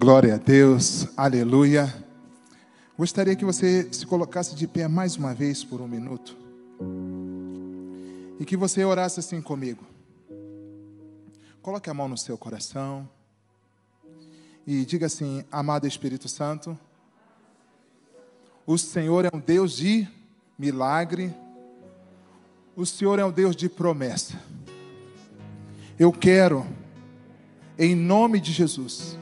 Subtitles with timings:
[0.00, 1.94] Glória a Deus, aleluia.
[2.96, 6.34] Gostaria que você se colocasse de pé mais uma vez por um minuto
[8.40, 9.84] e que você orasse assim comigo.
[11.60, 13.06] Coloque a mão no seu coração
[14.66, 16.78] e diga assim: Amado Espírito Santo,
[18.66, 20.08] o Senhor é um Deus de
[20.58, 21.30] milagre,
[22.74, 24.40] o Senhor é um Deus de promessa.
[25.98, 26.66] Eu quero,
[27.78, 29.19] em nome de Jesus,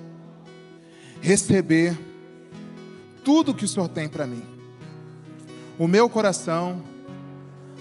[1.21, 1.99] receber
[3.25, 4.43] tudo que o Senhor tem para mim.
[5.79, 6.83] O meu coração,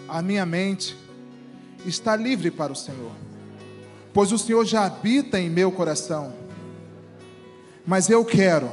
[0.08, 0.96] a minha mente,
[1.86, 3.12] está livre para o Senhor,
[4.14, 6.34] pois o Senhor já habita em meu coração.
[7.86, 8.70] Mas eu quero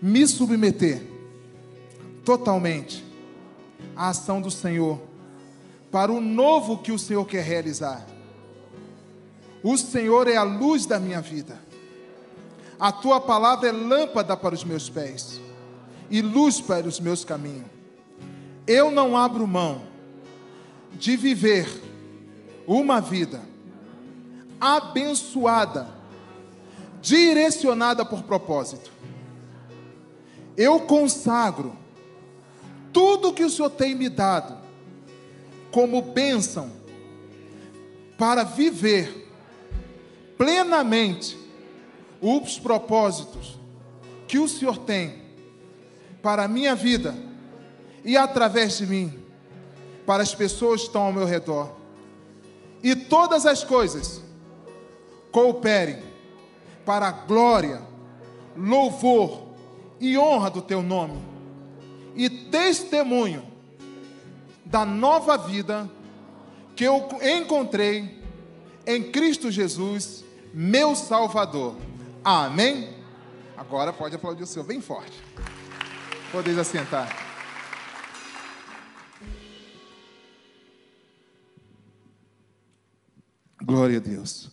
[0.00, 1.02] me submeter
[2.24, 3.04] totalmente
[3.96, 5.00] à ação do Senhor,
[5.90, 8.06] para o novo que o Senhor quer realizar.
[9.62, 11.69] O Senhor é a luz da minha vida.
[12.80, 15.38] A tua palavra é lâmpada para os meus pés
[16.10, 17.66] e luz para os meus caminhos.
[18.66, 19.82] Eu não abro mão
[20.94, 21.68] de viver
[22.66, 23.42] uma vida
[24.58, 25.88] abençoada,
[27.02, 28.90] direcionada por propósito.
[30.56, 31.76] Eu consagro
[32.92, 34.56] tudo que o Senhor tem me dado
[35.70, 36.72] como bênção
[38.16, 39.30] para viver
[40.38, 41.39] plenamente
[42.20, 43.58] os propósitos
[44.26, 45.22] que o Senhor tem
[46.22, 47.14] para a minha vida
[48.04, 49.18] e através de mim,
[50.06, 51.70] para as pessoas que estão ao meu redor.
[52.82, 54.22] E todas as coisas
[55.30, 56.02] cooperem
[56.84, 57.82] para a glória,
[58.56, 59.42] louvor
[60.00, 61.30] e honra do teu nome
[62.14, 63.42] e testemunho
[64.64, 65.90] da nova vida
[66.74, 68.18] que eu encontrei
[68.86, 71.76] em Cristo Jesus meu Salvador.
[72.22, 73.02] Amém?
[73.56, 75.22] Agora pode aplaudir o Senhor bem forte.
[76.30, 77.08] Podeis assentar.
[83.62, 84.50] Glória a Deus.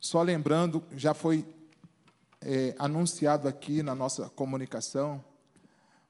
[0.00, 1.46] Só lembrando, já foi
[2.40, 5.24] é, anunciado aqui na nossa comunicação,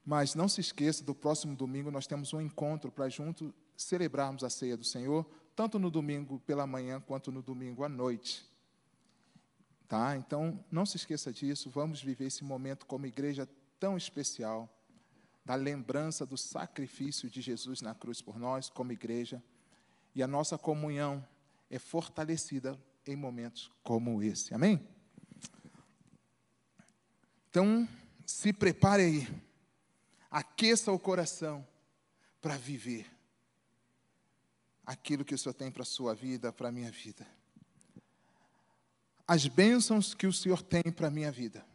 [0.03, 4.49] mas não se esqueça, do próximo domingo nós temos um encontro para juntos celebrarmos a
[4.49, 5.25] ceia do Senhor,
[5.55, 8.54] tanto no domingo pela manhã quanto no domingo à noite.
[9.87, 10.17] Tá?
[10.17, 11.69] Então, não se esqueça disso.
[11.69, 13.47] Vamos viver esse momento como igreja
[13.79, 14.69] tão especial,
[15.43, 19.43] da lembrança do sacrifício de Jesus na cruz por nós, como igreja.
[20.15, 21.25] E a nossa comunhão
[21.69, 24.55] é fortalecida em momentos como esse.
[24.55, 24.81] Amém?
[27.49, 27.87] Então,
[28.25, 29.41] se prepare aí.
[30.31, 31.65] Aqueça o coração
[32.41, 33.05] para viver
[34.83, 37.25] aquilo que o Senhor tem para a sua vida, para a minha vida
[39.27, 41.65] as bênçãos que o Senhor tem para a minha vida,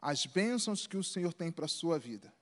[0.00, 2.32] as bênçãos que o Senhor tem para a sua vida,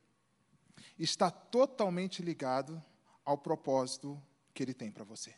[0.98, 2.82] está totalmente ligado
[3.24, 4.20] ao propósito
[4.54, 5.34] que Ele tem para você.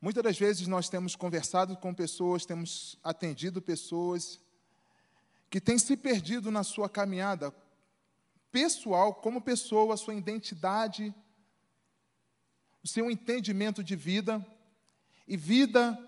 [0.00, 4.40] Muitas das vezes nós temos conversado com pessoas, temos atendido pessoas
[5.48, 7.54] que têm se perdido na sua caminhada
[8.52, 11.14] pessoal, como pessoa, a sua identidade,
[12.82, 14.46] o seu entendimento de vida,
[15.26, 15.98] e vida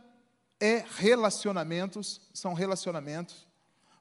[0.61, 3.47] é relacionamentos, são relacionamentos.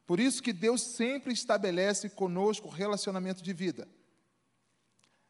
[0.05, 3.87] Por isso que Deus sempre estabelece conosco relacionamento de vida.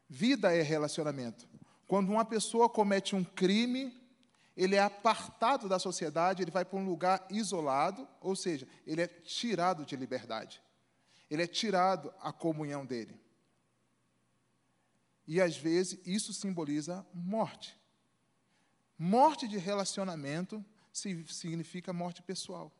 [0.08, 1.48] Vida é relacionamento.
[1.86, 3.96] Quando uma pessoa comete um crime,
[4.56, 9.06] ele é apartado da sociedade, ele vai para um lugar isolado, ou seja, ele é
[9.06, 10.62] tirado de liberdade.
[11.30, 13.20] Ele é tirado a comunhão dele.
[15.26, 17.76] E às vezes isso simboliza morte.
[18.98, 20.64] Morte de relacionamento
[20.96, 22.72] significa morte pessoal.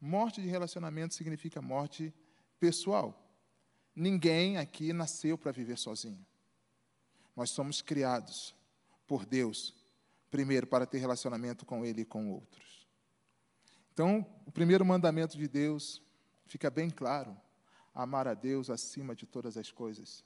[0.00, 2.12] Morte de relacionamento significa morte
[2.58, 3.16] pessoal.
[3.94, 6.24] Ninguém aqui nasceu para viver sozinho.
[7.36, 8.54] Nós somos criados
[9.06, 9.74] por Deus,
[10.30, 12.86] primeiro para ter relacionamento com Ele e com outros.
[13.92, 16.02] Então, o primeiro mandamento de Deus
[16.46, 17.36] fica bem claro:
[17.94, 20.24] amar a Deus acima de todas as coisas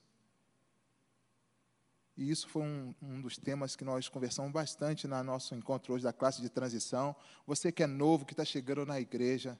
[2.17, 6.05] e isso foi um, um, dos temas que nós conversamos bastante no nosso encontro hoje
[6.05, 7.15] da classe de transição.
[7.47, 9.59] Você que é novo, que está chegando na igreja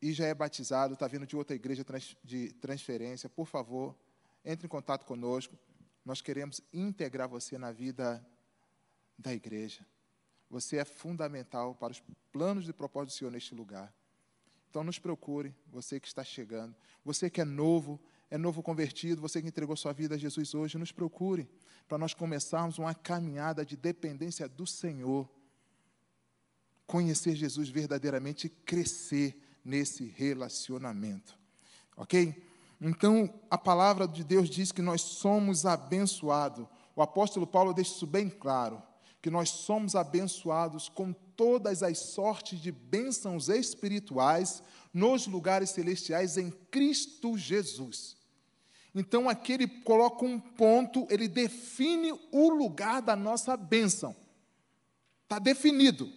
[0.00, 1.84] e já é batizado, está vindo de outra igreja
[2.24, 3.96] de transferência, por favor,
[4.44, 5.56] entre em contato conosco.
[6.04, 8.24] Nós queremos integrar você na vida
[9.16, 9.86] da igreja.
[10.50, 12.02] Você é fundamental para os
[12.32, 13.94] planos de propósito do Senhor neste lugar.
[14.68, 16.74] Então, nos procure, você que está chegando.
[17.04, 18.00] Você que é novo,
[18.32, 21.46] é novo convertido, você que entregou sua vida a Jesus hoje, nos procure
[21.86, 25.28] para nós começarmos uma caminhada de dependência do Senhor.
[26.86, 31.38] conhecer Jesus verdadeiramente e crescer nesse relacionamento.
[31.94, 32.42] Ok?
[32.80, 36.66] Então, a palavra de Deus diz que nós somos abençoados.
[36.96, 38.82] O apóstolo Paulo deixa isso bem claro,
[39.20, 44.62] que nós somos abençoados com todas as sortes de bênçãos espirituais
[44.92, 48.21] nos lugares celestiais em Cristo Jesus.
[48.94, 54.14] Então, aqui ele coloca um ponto, ele define o lugar da nossa bênção.
[55.24, 56.12] Está definido.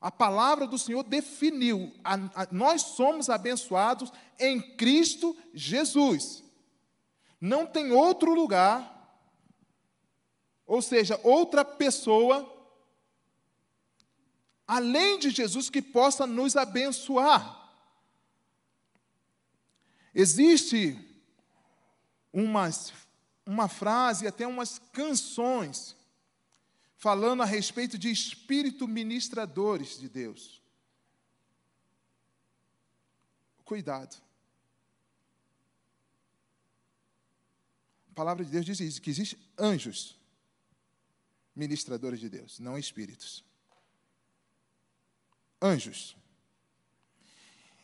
[0.00, 1.92] A palavra do Senhor definiu.
[2.04, 6.44] A, a, nós somos abençoados em Cristo Jesus.
[7.40, 8.96] Não tem outro lugar,
[10.64, 12.48] ou seja, outra pessoa,
[14.66, 17.56] além de Jesus, que possa nos abençoar.
[20.14, 21.07] Existe
[22.38, 22.92] umas,
[23.44, 25.96] uma frase, até umas canções,
[26.96, 30.62] falando a respeito de espírito ministradores de Deus.
[33.64, 34.16] Cuidado.
[38.10, 40.16] A palavra de Deus diz isso, que existem anjos
[41.54, 43.44] ministradores de Deus, não espíritos.
[45.60, 46.16] Anjos.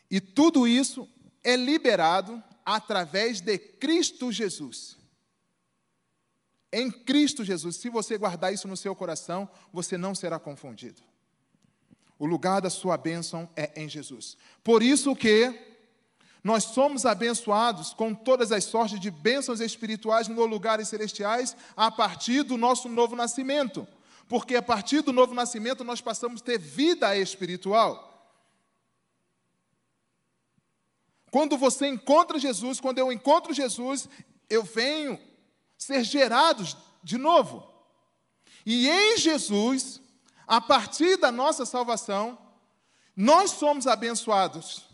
[0.09, 1.09] E tudo isso
[1.43, 4.97] é liberado através de Cristo Jesus
[6.75, 7.77] em Cristo Jesus.
[7.77, 11.01] Se você guardar isso no seu coração, você não será confundido.
[12.19, 14.37] O lugar da sua bênção é em Jesus.
[14.65, 15.55] Por isso que
[16.43, 22.43] nós somos abençoados com todas as sortes de bênçãos espirituais nos lugares celestiais a partir
[22.43, 23.87] do nosso novo nascimento.
[24.29, 28.14] Porque a partir do novo nascimento nós passamos a ter vida espiritual.
[31.35, 34.09] Quando você encontra Jesus, quando eu encontro Jesus,
[34.49, 35.21] eu venho
[35.77, 37.69] ser gerados de novo.
[38.65, 40.01] E em Jesus,
[40.47, 42.39] a partir da nossa salvação,
[43.17, 44.85] nós somos abençoados.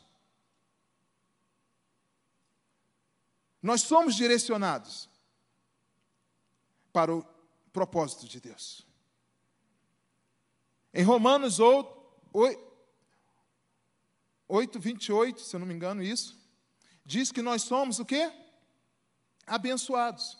[3.62, 5.10] Nós somos direcionados
[6.90, 7.22] para o
[7.70, 8.86] propósito de Deus.
[10.94, 12.69] Em Romanos 8,
[14.80, 16.38] 28, se eu não me engano, isso,
[17.04, 18.30] diz que nós somos o quê?
[19.46, 20.36] Abençoados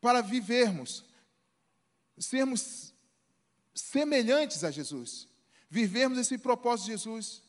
[0.00, 1.04] para vivermos,
[2.18, 2.92] sermos
[3.72, 5.28] semelhantes a Jesus,
[5.70, 7.42] vivermos esse propósito de Jesus.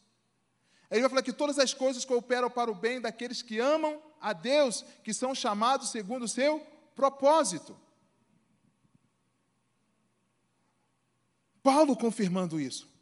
[0.91, 4.31] Ele vai falar que todas as coisas cooperam para o bem daqueles que amam a
[4.33, 6.59] Deus, que são chamados segundo o seu
[6.95, 7.75] propósito.
[11.63, 12.92] Paulo confirmando isso.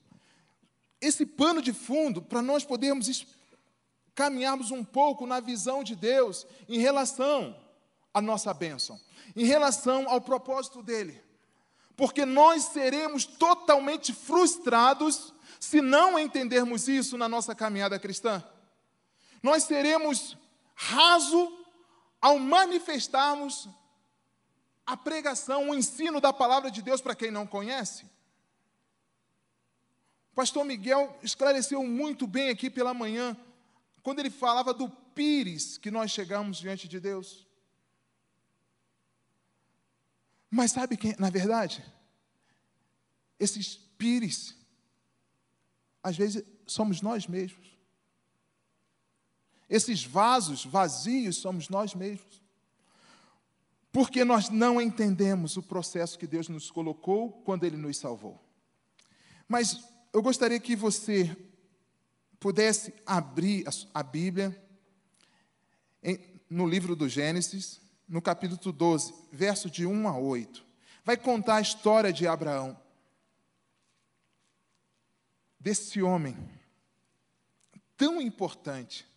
[1.02, 3.26] Esse pano de fundo, para nós podermos
[4.14, 7.56] caminharmos um pouco na visão de Deus em relação
[8.14, 9.00] à nossa bênção
[9.36, 11.22] em relação ao propósito dele.
[11.96, 18.44] Porque nós seremos totalmente frustrados se não entendermos isso na nossa caminhada cristã.
[19.44, 20.38] Nós seremos
[20.74, 21.58] raso
[22.20, 23.68] ao manifestarmos
[24.86, 28.06] a pregação, o ensino da palavra de Deus para quem não conhece.
[30.32, 33.36] O pastor Miguel esclareceu muito bem aqui pela manhã,
[34.02, 37.46] quando ele falava do pires que nós chegamos diante de Deus.
[40.50, 41.84] Mas sabe quem, na verdade,
[43.40, 44.56] esses pires,
[46.02, 47.78] às vezes somos nós mesmos.
[49.70, 52.42] Esses vasos vazios somos nós mesmos.
[53.92, 58.42] Porque nós não entendemos o processo que Deus nos colocou quando Ele nos salvou.
[59.48, 61.36] Mas eu gostaria que você
[62.40, 64.60] pudesse abrir a Bíblia
[66.50, 70.66] no livro do Gênesis, no capítulo 12, verso de 1 a 8.
[71.06, 72.78] Vai contar a história de Abraão.
[75.60, 76.36] Desse homem
[77.96, 79.08] tão importante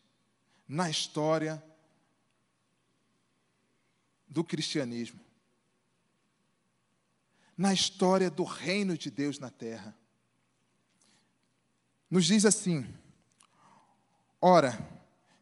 [0.68, 1.62] na história
[4.28, 5.18] do cristianismo,
[7.56, 9.96] na história do reino de Deus na terra.
[12.10, 12.86] Nos diz assim:
[14.40, 14.78] Ora,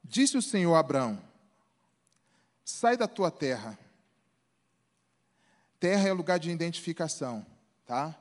[0.03, 1.23] disse o Senhor a Abraão:
[2.65, 3.79] Sai da tua terra.
[5.81, 7.45] Terra é lugar de identificação,
[7.85, 8.17] tá?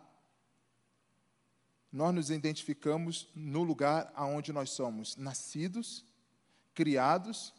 [1.92, 6.06] Nós nos identificamos no lugar aonde nós somos nascidos,
[6.74, 7.54] criados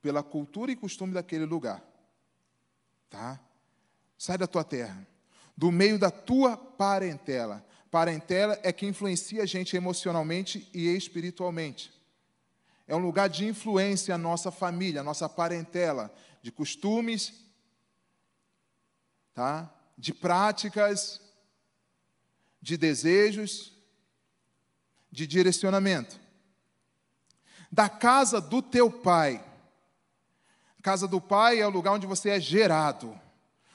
[0.00, 1.82] pela cultura e costume daquele lugar.
[3.10, 3.40] Tá?
[4.16, 5.06] Sai da tua terra,
[5.56, 7.64] do meio da tua parentela.
[7.90, 11.92] Parentela é que influencia a gente emocionalmente e espiritualmente.
[12.86, 17.34] É um lugar de influência a nossa família, a nossa parentela, de costumes,
[19.34, 19.72] tá?
[19.96, 21.20] de práticas,
[22.60, 23.72] de desejos,
[25.10, 26.18] de direcionamento.
[27.70, 29.44] Da casa do teu pai.
[30.82, 33.18] Casa do pai é o lugar onde você é gerado,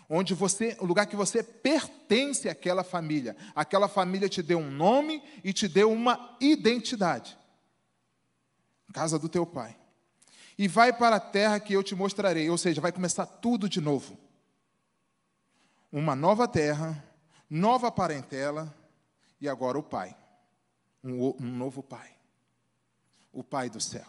[0.10, 3.36] onde você, o lugar que você pertence àquela família.
[3.56, 7.38] Aquela família te deu um nome e te deu uma identidade.
[8.94, 9.76] Casa do teu pai.
[10.58, 13.82] E vai para a terra que eu te mostrarei, ou seja, vai começar tudo de
[13.82, 14.18] novo.
[15.92, 17.04] Uma nova terra,
[17.50, 18.74] nova parentela
[19.42, 20.16] e agora o pai
[21.04, 22.14] um, um novo pai
[23.34, 24.06] o pai do céu.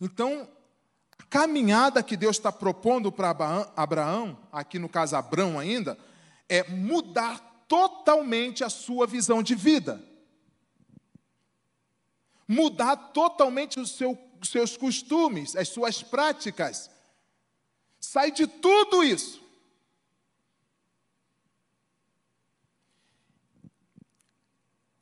[0.00, 0.48] Então,
[1.30, 3.30] caminhada que Deus está propondo para
[3.76, 5.96] Abraão, aqui no caso Abraão ainda,
[6.48, 10.04] é mudar totalmente a sua visão de vida.
[12.46, 16.90] Mudar totalmente os seu, seus costumes, as suas práticas.
[18.00, 19.40] Sai de tudo isso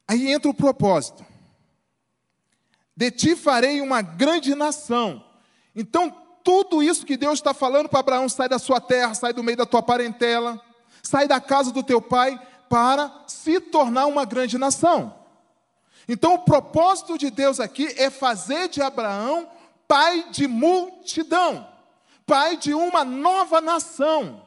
[0.09, 1.25] Aí entra o propósito.
[2.97, 5.23] De ti farei uma grande nação.
[5.79, 6.11] Então,
[6.43, 9.59] tudo isso que Deus está falando para Abraão, sai da sua terra, sai do meio
[9.59, 10.61] da tua parentela,
[11.01, 12.37] sai da casa do teu pai,
[12.69, 15.15] para se tornar uma grande nação.
[16.09, 19.49] Então, o propósito de Deus aqui é fazer de Abraão
[19.87, 21.67] pai de multidão,
[22.27, 24.45] pai de uma nova nação.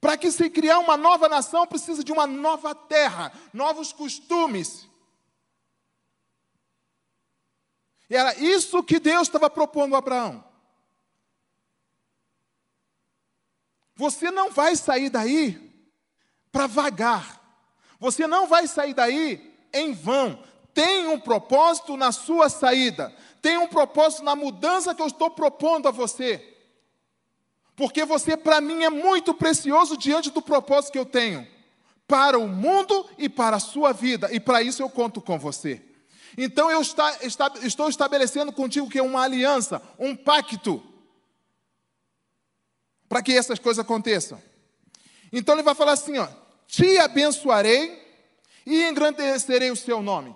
[0.00, 4.88] Para que se criar uma nova nação, precisa de uma nova terra, novos costumes.
[8.10, 10.44] E era isso que Deus estava propondo a Abraão.
[13.94, 15.72] Você não vai sair daí
[16.52, 17.40] para vagar.
[17.98, 20.42] Você não vai sair daí em vão.
[20.74, 23.14] Tem um propósito na sua saída.
[23.40, 26.50] Tem um propósito na mudança que eu estou propondo a você
[27.80, 31.48] porque você para mim é muito precioso diante do propósito que eu tenho
[32.06, 35.80] para o mundo e para a sua vida, e para isso eu conto com você.
[36.36, 40.82] Então eu está, está, estou estabelecendo contigo que é uma aliança, um pacto,
[43.08, 44.40] para que essas coisas aconteçam.
[45.32, 46.28] Então ele vai falar assim: ó,
[46.66, 48.00] te abençoarei
[48.64, 50.34] e engrandecerei o seu nome.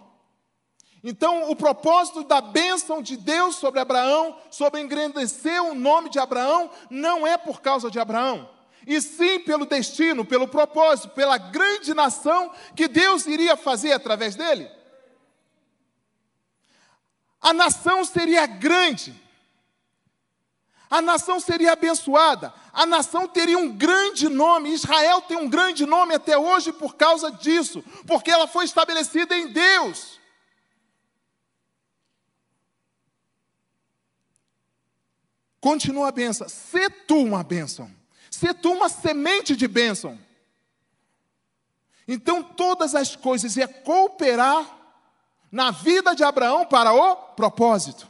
[1.06, 6.70] Então, o propósito da bênção de Deus sobre Abraão, sobre engrandecer o nome de Abraão,
[6.88, 8.48] não é por causa de Abraão,
[8.86, 14.66] e sim pelo destino, pelo propósito, pela grande nação que Deus iria fazer através dele.
[17.44, 19.14] A nação seria grande,
[20.88, 24.72] a nação seria abençoada, a nação teria um grande nome.
[24.72, 29.48] Israel tem um grande nome até hoje por causa disso, porque ela foi estabelecida em
[29.48, 30.18] Deus.
[35.60, 36.48] Continua a bênção.
[36.48, 37.94] Se tu uma bênção.
[38.30, 40.18] Se tu uma semente de bênção.
[42.08, 44.83] Então todas as coisas iam cooperar
[45.54, 48.08] na vida de Abraão para o propósito.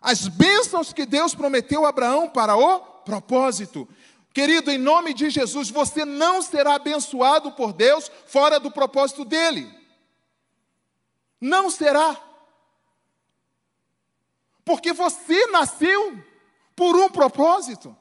[0.00, 3.88] As bênçãos que Deus prometeu a Abraão para o propósito.
[4.32, 9.68] Querido, em nome de Jesus, você não será abençoado por Deus fora do propósito dele.
[11.40, 12.16] Não será.
[14.64, 16.16] Porque você nasceu
[16.76, 17.96] por um propósito.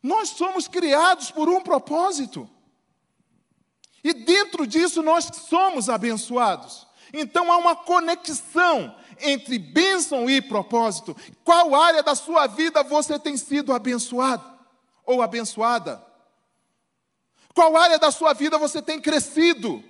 [0.00, 2.48] Nós somos criados por um propósito.
[4.02, 6.86] E dentro disso nós somos abençoados.
[7.12, 11.16] Então há uma conexão entre bênção e propósito.
[11.44, 14.58] Qual área da sua vida você tem sido abençoado
[15.04, 16.04] ou abençoada?
[17.54, 19.84] Qual área da sua vida você tem crescido?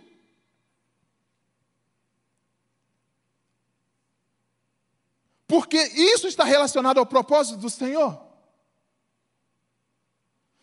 [5.47, 8.30] Porque isso está relacionado ao propósito do Senhor.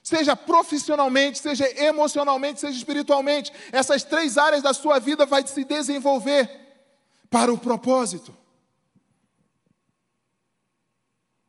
[0.08, 6.50] Seja profissionalmente, seja emocionalmente, seja espiritualmente, essas três áreas da sua vida vai se desenvolver
[7.30, 8.34] para o propósito.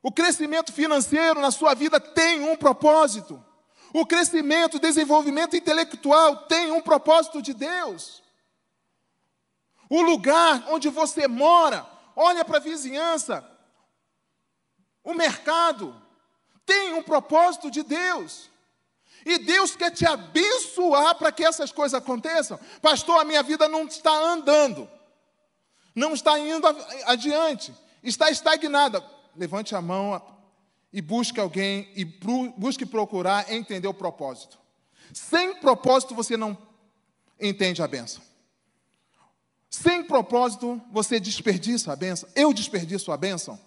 [0.03, 3.41] O crescimento financeiro na sua vida tem um propósito.
[3.93, 8.25] O crescimento, o desenvolvimento intelectual tem um propósito de Deus.
[9.89, 13.49] O lugar onde você mora olha para a vizinhança,
[15.05, 16.08] o mercado,
[16.69, 18.51] tem um propósito de Deus.
[19.25, 22.61] E Deus quer te abençoar para que essas coisas aconteçam.
[22.83, 24.89] Pastor, a minha vida não está andando,
[25.95, 26.67] não está indo
[27.07, 29.03] adiante, está estagnada.
[29.35, 30.21] Levante a mão
[30.93, 34.59] e busque alguém e busque procurar entender o propósito.
[35.13, 36.57] Sem propósito você não
[37.41, 38.23] entende a benção.
[39.71, 42.29] Sem propósito, você desperdiça a bênção.
[42.35, 43.59] Eu desperdiço a bênção.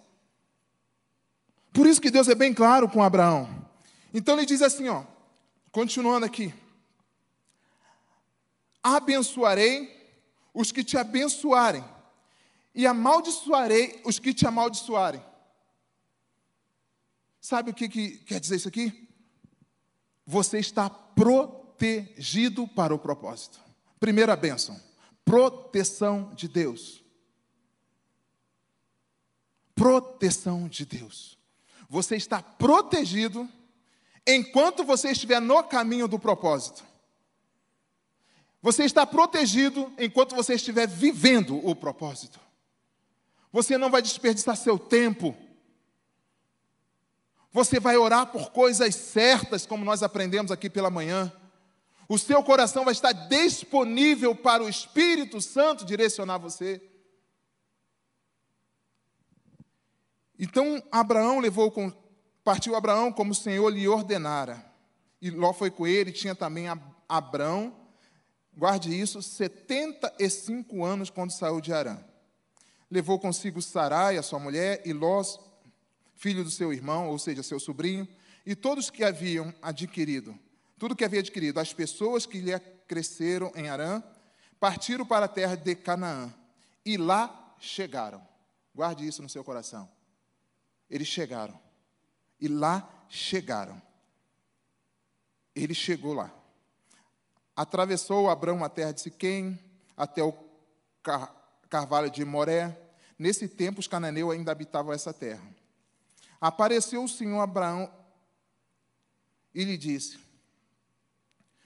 [1.72, 3.48] Por isso que Deus é bem claro com Abraão.
[4.12, 5.04] Então ele diz assim: ó,
[5.72, 6.54] Continuando aqui.
[8.82, 9.90] Abençoarei
[10.52, 11.82] os que te abençoarem,
[12.74, 15.24] e amaldiçoarei os que te amaldiçoarem.
[17.40, 19.08] Sabe o que, que quer dizer isso aqui?
[20.26, 23.58] Você está protegido para o propósito.
[23.98, 24.78] Primeira bênção:
[25.24, 27.02] proteção de Deus.
[29.74, 31.38] Proteção de Deus.
[31.92, 33.46] Você está protegido
[34.26, 36.82] enquanto você estiver no caminho do propósito.
[38.62, 42.40] Você está protegido enquanto você estiver vivendo o propósito.
[43.52, 45.36] Você não vai desperdiçar seu tempo.
[47.52, 51.30] Você vai orar por coisas certas, como nós aprendemos aqui pela manhã.
[52.08, 56.80] O seu coração vai estar disponível para o Espírito Santo direcionar você.
[60.38, 61.72] Então Abraão levou
[62.42, 64.64] partiu Abraão como o Senhor lhe ordenara.
[65.20, 66.66] E Ló foi com ele, tinha também
[67.08, 67.82] Abraão
[68.56, 71.98] guarde isso, 75 anos quando saiu de Arã.
[72.90, 75.38] Levou consigo Sarai, a sua mulher, e Lós,
[76.14, 78.06] filho do seu irmão, ou seja, seu sobrinho,
[78.44, 80.38] e todos que haviam adquirido,
[80.78, 84.02] tudo que havia adquirido, as pessoas que lhe cresceram em Arã,
[84.60, 86.32] partiram para a terra de Canaã,
[86.84, 88.20] e lá chegaram.
[88.74, 89.88] Guarde isso no seu coração.
[90.92, 91.58] Eles chegaram.
[92.38, 93.80] E lá chegaram.
[95.56, 96.30] Ele chegou lá.
[97.56, 99.58] Atravessou Abraão a terra de Siquém,
[99.96, 100.34] até o
[101.02, 101.34] car
[101.70, 102.78] carvalho de Moré.
[103.18, 105.42] Nesse tempo, os cananeus ainda habitavam essa terra.
[106.38, 107.90] Apareceu o Senhor Abraão
[109.54, 110.18] e lhe disse: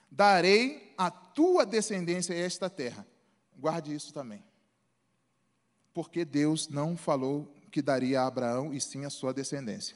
[0.08, 3.04] Darei a tua descendência esta terra.
[3.58, 4.44] Guarde isso também.
[5.92, 9.94] Porque Deus não falou que daria a Abraão e sim a sua descendência.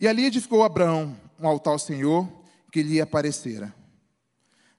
[0.00, 2.26] E ali edificou Abraão um altar ao Senhor
[2.72, 3.74] que lhe aparecera.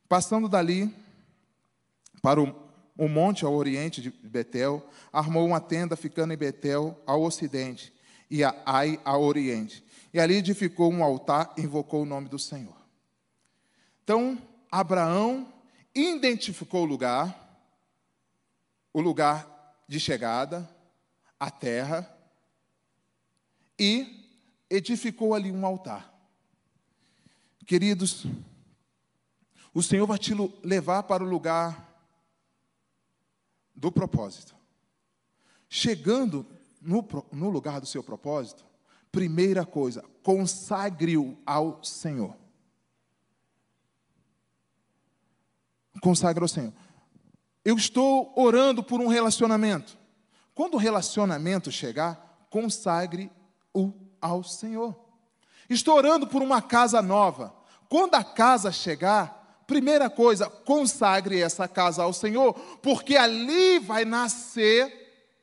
[0.10, 0.92] Passando dali
[2.24, 2.56] para o,
[2.98, 7.94] o monte ao oriente de Betel, armou uma tenda ficando em Betel ao ocidente
[8.32, 9.86] e a Ai ao oriente.
[10.12, 12.76] E ali edificou um altar e invocou o nome do Senhor.
[14.04, 15.54] Então, Abraão
[15.94, 17.47] identificou o lugar,
[18.98, 20.68] o lugar de chegada,
[21.40, 22.12] a terra,
[23.78, 24.28] e
[24.68, 26.12] edificou ali um altar.
[27.64, 28.26] Queridos,
[29.72, 30.34] o Senhor vai te
[30.64, 32.02] levar para o lugar
[33.76, 34.56] do propósito.
[35.70, 36.44] Chegando
[36.82, 38.66] no, no lugar do seu propósito,
[39.12, 42.36] primeira coisa, consagre-o ao Senhor.
[46.02, 46.74] Consagre ao Senhor.
[47.68, 49.98] Eu estou orando por um relacionamento.
[50.56, 54.96] Quando o relacionamento chegar, consagre-o ao Senhor.
[55.70, 57.54] Estou orando por uma casa nova.
[57.90, 65.36] Quando a casa chegar, primeira coisa, consagre essa casa ao Senhor, porque ali vai nascer,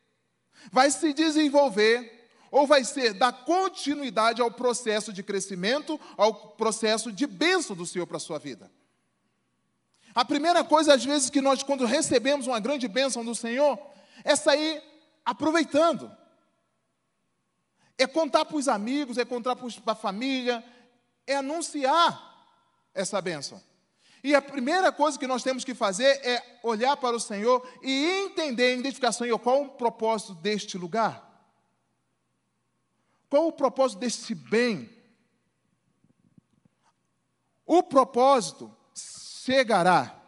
[0.73, 7.27] vai se desenvolver, ou vai ser dar continuidade ao processo de crescimento, ao processo de
[7.27, 8.73] bênção do Senhor para a sua vida.
[10.15, 13.79] A primeira coisa, às vezes, que nós, quando recebemos uma grande bênção do Senhor,
[14.23, 14.83] é sair
[15.25, 16.11] aproveitando
[17.97, 20.65] é contar para os amigos, é contar para a família,
[21.27, 22.33] é anunciar
[22.93, 23.63] essa bênção.
[24.23, 28.25] E a primeira coisa que nós temos que fazer é olhar para o Senhor e
[28.25, 31.23] entender, identificar, Senhor, qual o propósito deste lugar?
[33.29, 34.91] Qual o propósito deste bem?
[37.67, 38.74] O propósito
[39.45, 40.19] chegará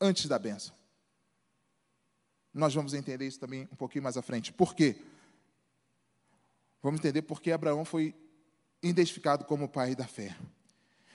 [0.00, 0.74] antes da bênção.
[2.52, 4.52] Nós vamos entender isso também um pouquinho mais à frente.
[4.52, 5.00] Por quê?
[6.82, 8.12] Vamos entender por que Abraão foi
[8.82, 10.36] identificado como pai da fé.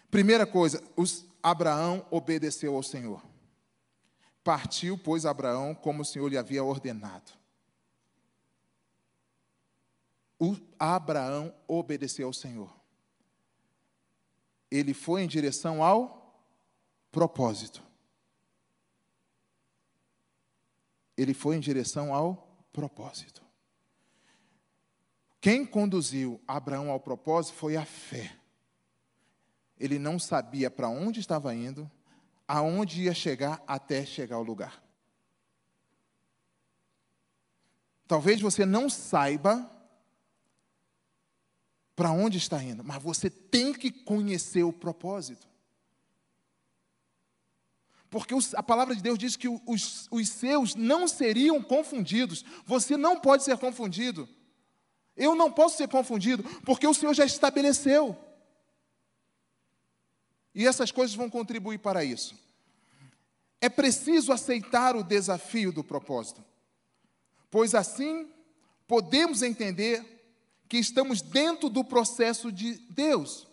[0.09, 3.21] Primeira coisa, os, Abraão obedeceu ao Senhor.
[4.41, 7.33] Partiu, pois, Abraão como o Senhor lhe havia ordenado.
[10.39, 12.73] O Abraão obedeceu ao Senhor.
[14.71, 16.18] Ele foi em direção ao
[17.11, 17.83] propósito.
[21.17, 23.43] Ele foi em direção ao propósito.
[25.41, 28.35] Quem conduziu Abraão ao propósito foi a fé.
[29.79, 31.89] Ele não sabia para onde estava indo,
[32.47, 34.83] aonde ia chegar até chegar ao lugar.
[38.07, 39.69] Talvez você não saiba
[41.95, 45.48] para onde está indo, mas você tem que conhecer o propósito.
[48.09, 52.43] Porque a palavra de Deus diz que os, os seus não seriam confundidos.
[52.65, 54.27] Você não pode ser confundido.
[55.15, 58.17] Eu não posso ser confundido, porque o Senhor já estabeleceu.
[60.55, 62.35] E essas coisas vão contribuir para isso.
[63.61, 66.43] É preciso aceitar o desafio do propósito,
[67.51, 68.31] pois assim
[68.87, 70.03] podemos entender
[70.69, 73.45] que estamos dentro do processo de Deus.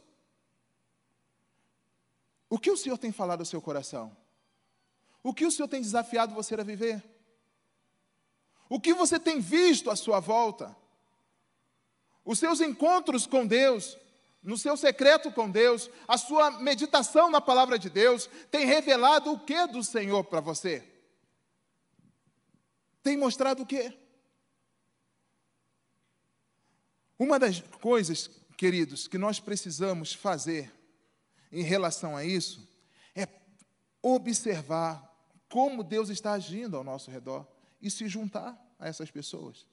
[2.49, 4.17] O que o Senhor tem falado ao seu coração?
[5.27, 7.03] O que o Senhor tem desafiado você a viver?
[8.69, 10.77] O que você tem visto à sua volta?
[12.25, 13.99] Os seus encontros com Deus,
[14.41, 19.41] no seu secreto com Deus, a sua meditação na palavra de Deus, tem revelado o
[19.41, 20.85] que do Senhor para você?
[23.03, 23.93] Tem mostrado o que?
[27.19, 30.73] Uma das coisas, queridos, que nós precisamos fazer
[31.51, 32.65] em relação a isso
[33.13, 33.27] é
[34.01, 35.16] observar
[35.49, 37.47] como Deus está agindo ao nosso redor
[37.81, 39.67] e se juntar a essas pessoas.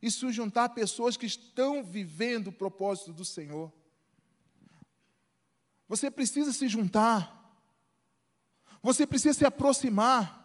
[0.00, 3.72] E se juntar a pessoas que estão vivendo o propósito do Senhor.
[5.88, 7.38] Você precisa se juntar.
[8.82, 10.42] Você precisa se aproximar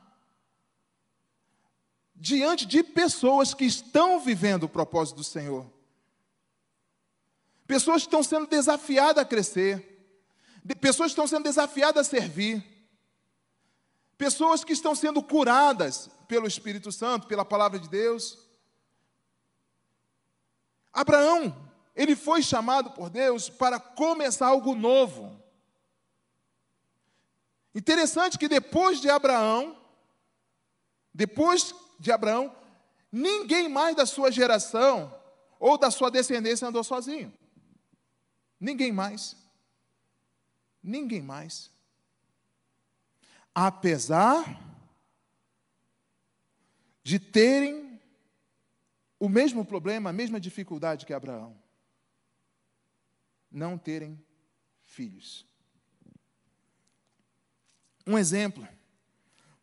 [2.15, 5.71] diante de pessoas que estão vivendo o propósito do Senhor.
[7.65, 9.95] Pessoas que estão sendo desafiadas a crescer.
[10.79, 12.76] Pessoas que estão sendo desafiadas a servir.
[14.17, 18.39] Pessoas que estão sendo curadas pelo Espírito Santo, pela palavra de Deus.
[20.91, 21.55] Abraão,
[21.95, 25.39] ele foi chamado por Deus para começar algo novo.
[27.73, 29.79] Interessante que depois de Abraão,
[31.13, 32.55] depois de Abraão,
[33.11, 35.15] ninguém mais da sua geração
[35.59, 37.31] ou da sua descendência andou sozinho.
[38.59, 39.35] Ninguém mais.
[40.81, 41.69] Ninguém mais.
[43.59, 44.63] Apesar
[47.01, 47.99] de terem
[49.19, 51.59] o mesmo problema, a mesma dificuldade que Abraão.
[53.49, 54.23] Não terem
[54.83, 55.43] filhos.
[58.05, 58.67] Um exemplo.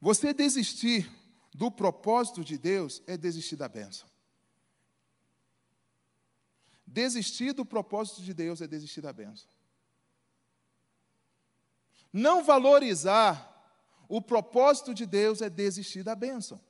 [0.00, 1.09] Você desistir
[1.54, 4.09] do propósito de Deus é desistir da bênção.
[6.85, 9.48] Desistir do propósito de Deus é desistir da bênção.
[12.12, 13.53] Não valorizar
[14.08, 16.60] o propósito de Deus é desistir da bênção.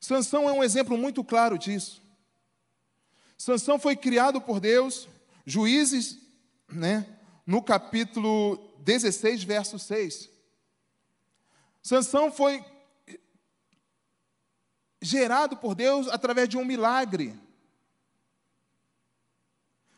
[0.00, 2.02] Sansão é um exemplo muito claro disso.
[3.38, 5.08] Sansão foi criado por Deus,
[5.46, 6.18] Juízes,
[6.68, 7.06] né,
[7.46, 10.30] no capítulo 16, verso 6.
[11.82, 12.64] Sansão foi
[15.00, 17.38] gerado por Deus através de um milagre.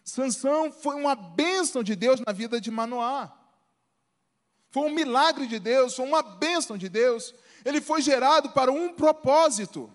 [0.04, 3.32] Sansão foi uma bênção de Deus na vida de Manoá.
[4.76, 7.34] Foi um milagre de Deus, foi uma bênção de Deus.
[7.64, 9.90] Ele foi gerado para um propósito.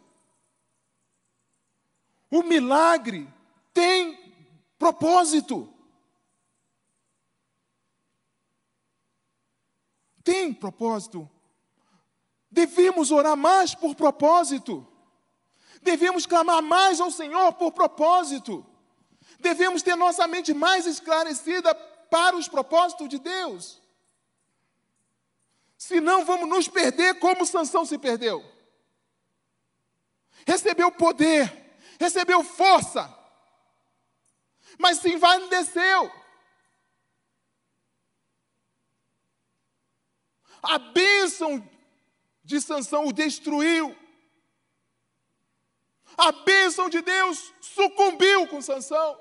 [2.31, 3.31] O milagre
[3.75, 4.17] tem
[4.79, 5.71] propósito.
[10.23, 11.29] Tem propósito.
[12.49, 14.87] Devemos orar mais por propósito.
[15.83, 18.65] Devemos clamar mais ao Senhor por propósito.
[19.39, 23.80] Devemos ter nossa mente mais esclarecida para os propósitos de Deus.
[25.81, 28.45] Senão vamos nos perder como Sansão se perdeu.
[30.45, 31.51] Recebeu poder,
[31.99, 33.11] recebeu força,
[34.77, 36.11] mas se envaneceu.
[40.61, 41.67] A bênção
[42.43, 43.97] de Sansão o destruiu.
[46.15, 49.19] A bênção de Deus sucumbiu com Sansão.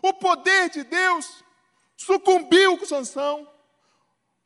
[0.00, 1.44] O poder de Deus
[1.94, 3.59] sucumbiu com Sansão,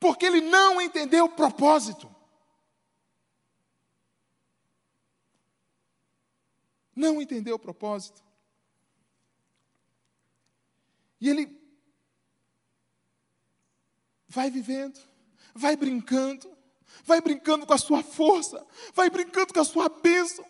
[0.05, 2.13] porque ele não entendeu o propósito.
[6.95, 8.23] Não entendeu o propósito.
[11.19, 11.59] E ele
[14.27, 14.99] vai vivendo,
[15.55, 16.55] vai brincando,
[17.03, 18.63] vai brincando com a sua força,
[18.93, 20.45] vai brincando com a sua bênção,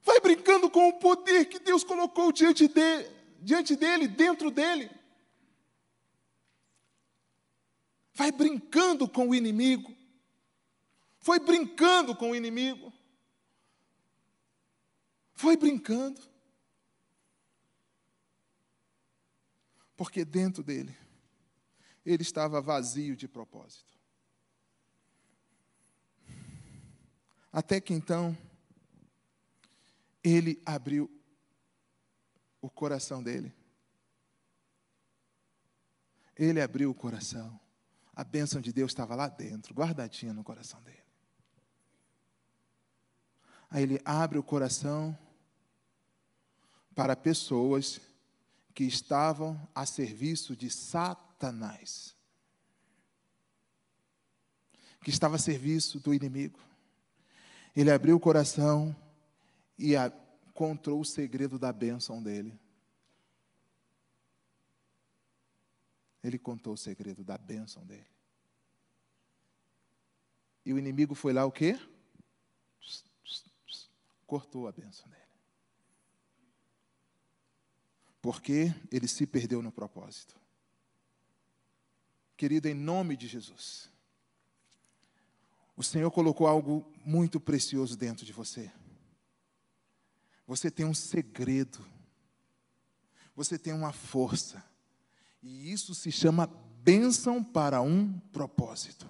[0.00, 4.90] vai brincando com o poder que Deus colocou diante dele diante dele, dentro dele.
[8.20, 9.96] Vai brincando com o inimigo.
[11.20, 12.92] Foi brincando com o inimigo.
[15.32, 16.20] Foi brincando.
[19.96, 20.94] Porque dentro dele,
[22.04, 23.98] ele estava vazio de propósito.
[27.50, 28.36] Até que então,
[30.22, 31.10] ele abriu
[32.60, 33.50] o coração dele.
[36.36, 37.58] Ele abriu o coração.
[38.14, 40.98] A bênção de Deus estava lá dentro, guardadinha no coração dele.
[43.70, 45.16] Aí ele abre o coração
[46.94, 48.00] para pessoas
[48.74, 52.16] que estavam a serviço de Satanás,
[55.02, 56.58] que estava a serviço do inimigo.
[57.74, 58.94] Ele abriu o coração
[59.78, 59.94] e
[60.48, 62.58] encontrou o segredo da bênção dele.
[66.22, 68.06] Ele contou o segredo da bênção dele.
[70.64, 71.78] E o inimigo foi lá o quê?
[74.26, 75.20] Cortou a bênção dele.
[78.20, 80.38] Porque ele se perdeu no propósito.
[82.36, 83.90] Querido, em nome de Jesus,
[85.76, 88.70] o Senhor colocou algo muito precioso dentro de você.
[90.46, 91.84] Você tem um segredo.
[93.34, 94.62] Você tem uma força.
[95.42, 96.50] E isso se chama
[96.82, 99.08] bênção para um propósito.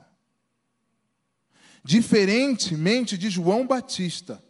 [1.82, 4.42] Diferentemente de João Batista,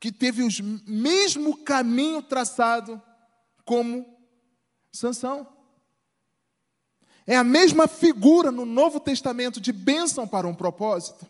[0.00, 0.48] que teve o
[0.86, 3.00] mesmo caminho traçado
[3.64, 4.18] como
[4.90, 5.46] Sansão.
[7.26, 11.26] É a mesma figura no Novo Testamento de bênção para um propósito.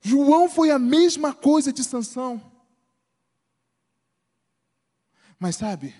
[0.00, 2.53] João foi a mesma coisa de Sansão.
[5.44, 5.94] Mas sabe,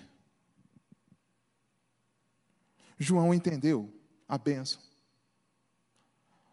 [2.98, 3.92] João entendeu
[4.26, 4.80] a bênção.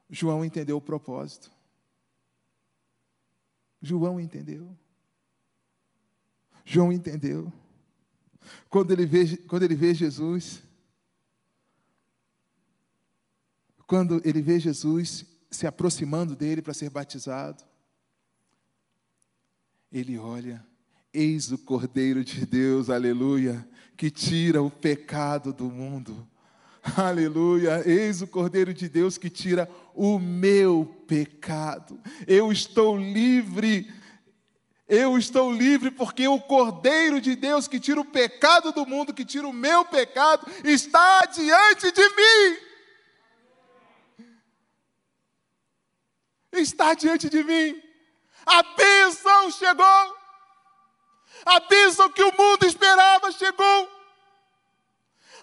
[0.10, 1.50] João entendeu o propósito.
[3.82, 4.78] João entendeu.
[6.66, 7.50] João entendeu.
[8.70, 10.62] Quando ele vê, quando ele vê Jesus,
[13.88, 17.64] quando ele vê Jesus se aproximando dele para ser batizado,
[19.90, 20.70] ele olha
[21.14, 26.26] Eis o Cordeiro de Deus, aleluia, que tira o pecado do mundo.
[26.98, 32.00] Aleluia, eis o Cordeiro de Deus que tira o meu pecado.
[32.26, 33.94] Eu estou livre.
[34.88, 39.26] Eu estou livre porque o Cordeiro de Deus que tira o pecado do mundo, que
[39.26, 42.58] tira o meu pecado, está diante de mim.
[46.54, 47.82] Está diante de mim.
[48.46, 50.21] A bênção chegou.
[51.46, 53.90] A bênção que o mundo esperava chegou.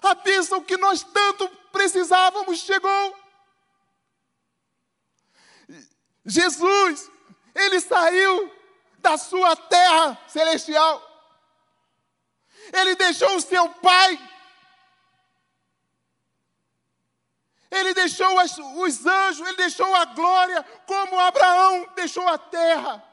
[0.01, 3.17] A bênção que nós tanto precisávamos chegou.
[6.25, 7.11] Jesus,
[7.53, 8.53] ele saiu
[8.99, 11.05] da sua terra celestial.
[12.71, 14.29] Ele deixou o seu pai.
[17.71, 18.41] Ele deixou
[18.83, 23.08] os anjos, ele deixou a glória, como Abraão deixou a terra.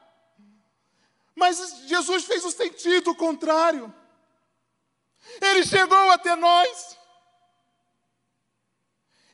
[1.37, 3.95] Mas Jesus fez o sentido contrário.
[5.41, 6.99] Ele chegou até nós.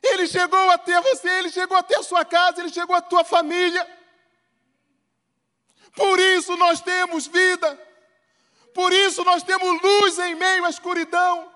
[0.01, 3.89] Ele chegou até você, ele chegou até a sua casa, ele chegou à tua família.
[5.95, 7.79] Por isso nós temos vida.
[8.73, 11.49] Por isso nós temos luz em meio à escuridão.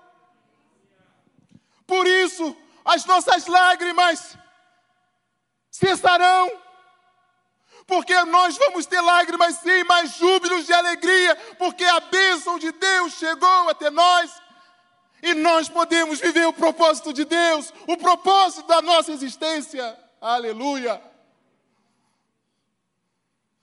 [1.86, 2.56] Por isso
[2.86, 4.38] as nossas lágrimas
[5.70, 6.67] cessarão
[7.88, 13.14] porque nós vamos ter lágrimas sim, mas júbilos de alegria, porque a bênção de Deus
[13.14, 14.30] chegou até nós.
[15.22, 19.98] E nós podemos viver o propósito de Deus, o propósito da nossa existência.
[20.20, 21.02] Aleluia.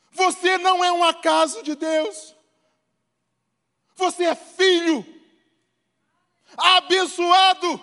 [0.09, 2.35] Você não é um acaso de Deus.
[3.95, 5.05] Você é filho,
[6.57, 7.79] abençoado,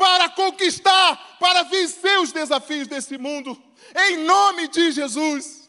[0.00, 3.62] para conquistar, para vencer os desafios desse mundo
[3.94, 5.68] em nome de Jesus.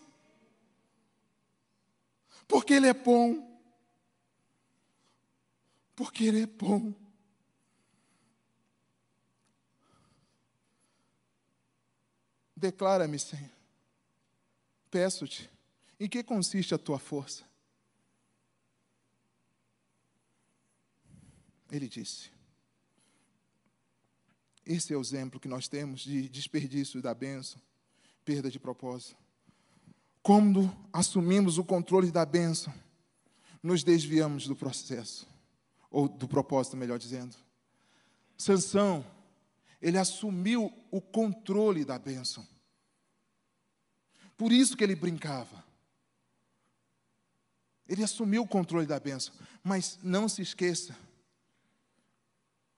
[2.47, 3.59] Porque Ele é bom.
[5.93, 6.93] Porque Ele é bom.
[12.55, 13.51] Declara-me, Senhor.
[14.89, 15.49] Peço-te,
[15.99, 17.43] em que consiste a tua força?
[21.69, 22.31] Ele disse:
[24.65, 27.59] Esse é o exemplo que nós temos de desperdício da bênção
[28.23, 29.17] perda de propósito.
[30.21, 32.73] Quando assumimos o controle da bênção,
[33.61, 35.27] nos desviamos do processo,
[35.89, 37.35] ou do propósito, melhor dizendo.
[38.37, 39.05] Sansão,
[39.81, 42.47] ele assumiu o controle da bênção.
[44.37, 45.63] Por isso que ele brincava.
[47.87, 49.33] Ele assumiu o controle da bênção.
[49.63, 50.95] Mas não se esqueça,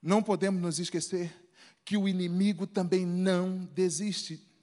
[0.01, 1.42] não podemos nos esquecer
[1.85, 4.53] que o inimigo também não desiste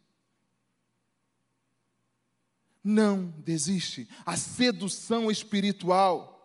[2.82, 4.08] não desiste.
[4.24, 6.36] A sedução espiritual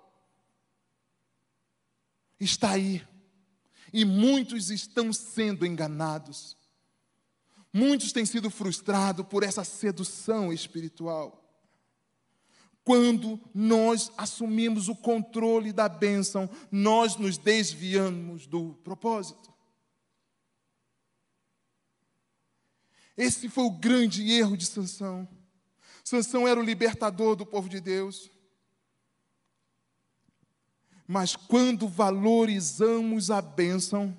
[2.40, 3.02] está aí.
[3.94, 6.58] E muitos estão sendo enganados.
[7.72, 11.42] Muitos têm sido frustrados por essa sedução espiritual.
[12.84, 19.55] Quando nós assumimos o controle da bênção, nós nos desviamos do propósito.
[23.18, 25.28] Esse foi o grande erro de Sansão.
[26.04, 28.30] Sansão era o libertador do povo de Deus.
[31.08, 34.16] Mas quando valorizamos a bênção,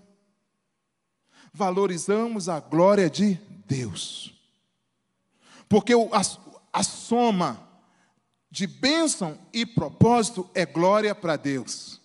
[1.53, 3.35] valorizamos a glória de
[3.67, 4.35] Deus.
[5.69, 6.23] Porque a,
[6.73, 7.67] a soma
[8.51, 12.01] de bênção e propósito é glória para Deus.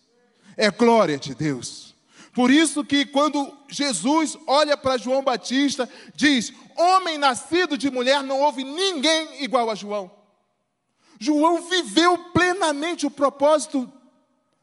[0.57, 1.90] É glória de Deus.
[2.33, 8.39] Por isso que quando Jesus olha para João Batista, diz: Homem nascido de mulher, não
[8.39, 10.09] houve ninguém igual a João.
[11.19, 13.91] João viveu plenamente o propósito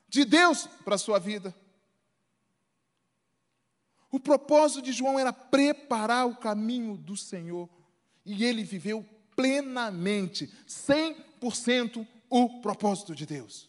[0.08, 1.54] de Deus para a sua vida.
[4.10, 7.68] O propósito de João era preparar o caminho do Senhor.
[8.24, 13.68] E ele viveu plenamente, 100% o propósito de Deus.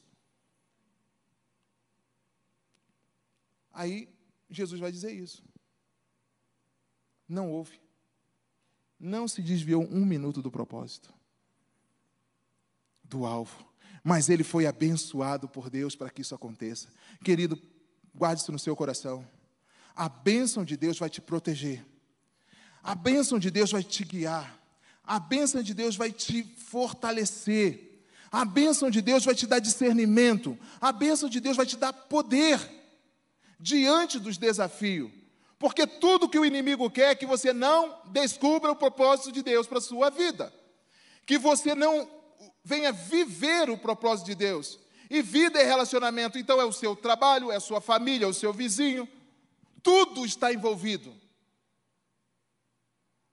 [3.79, 4.09] Aí
[4.49, 5.41] Jesus vai dizer isso.
[7.25, 7.79] Não houve.
[8.99, 11.13] Não se desviou um minuto do propósito,
[13.01, 13.65] do alvo.
[14.03, 16.89] Mas ele foi abençoado por Deus para que isso aconteça.
[17.23, 17.57] Querido,
[18.13, 19.25] guarde isso no seu coração.
[19.95, 21.85] A bênção de Deus vai te proteger.
[22.83, 24.59] A bênção de Deus vai te guiar.
[25.05, 28.03] A bênção de Deus vai te fortalecer.
[28.29, 30.59] A bênção de Deus vai te dar discernimento.
[30.81, 32.78] A bênção de Deus vai te dar poder
[33.59, 35.11] diante dos desafios.
[35.57, 39.67] Porque tudo que o inimigo quer é que você não descubra o propósito de Deus
[39.67, 40.53] para a sua vida.
[41.25, 42.09] Que você não
[42.63, 44.79] venha viver o propósito de Deus.
[45.09, 48.33] E vida é relacionamento, então é o seu trabalho, é a sua família, é o
[48.33, 49.07] seu vizinho.
[49.83, 51.13] Tudo está envolvido.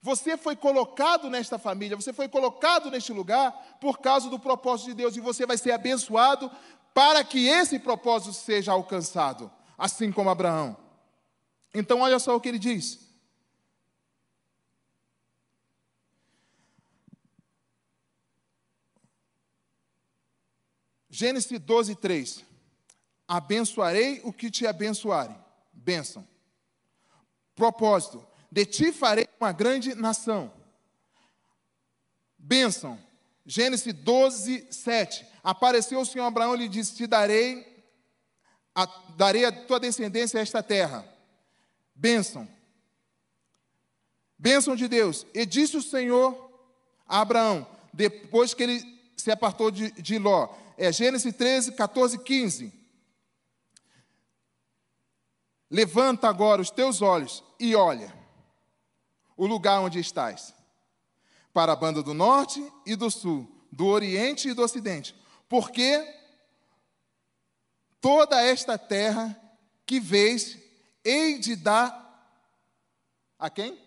[0.03, 4.95] Você foi colocado nesta família, você foi colocado neste lugar por causa do propósito de
[4.95, 6.51] Deus e você vai ser abençoado
[6.95, 10.77] para que esse propósito seja alcançado assim como Abraão.
[11.75, 13.07] Então, olha só o que ele diz.
[21.11, 22.45] Gênesis 12, 3.
[23.27, 25.37] Abençoarei o que te abençoarem.
[25.73, 26.27] Bênção.
[27.55, 28.27] Propósito.
[28.53, 30.53] De ti farei uma grande nação.
[32.39, 32.99] Bênção.
[33.47, 35.27] Gênesis 12, 7.
[35.43, 37.76] Apareceu o Senhor Abraão e lhe disse: Te darei
[38.77, 38.87] a,
[39.17, 41.03] darei a tua descendência a esta terra.
[41.95, 42.47] Bênção.
[44.39, 45.27] Bênção de Deus.
[45.33, 46.53] E disse o Senhor
[47.09, 50.55] a Abraão, depois que ele se apartou de, de Ló.
[50.77, 52.73] É Gênesis 13, 14, 15.
[55.71, 58.15] Levanta agora os teus olhos e olha
[59.39, 60.55] o lugar onde estás,
[61.53, 65.15] para a banda do norte e do sul, do oriente e do ocidente,
[65.49, 66.03] porque
[68.01, 69.39] toda esta terra
[69.85, 70.59] que vês,
[71.05, 72.07] hei de dar
[73.39, 73.79] a quem?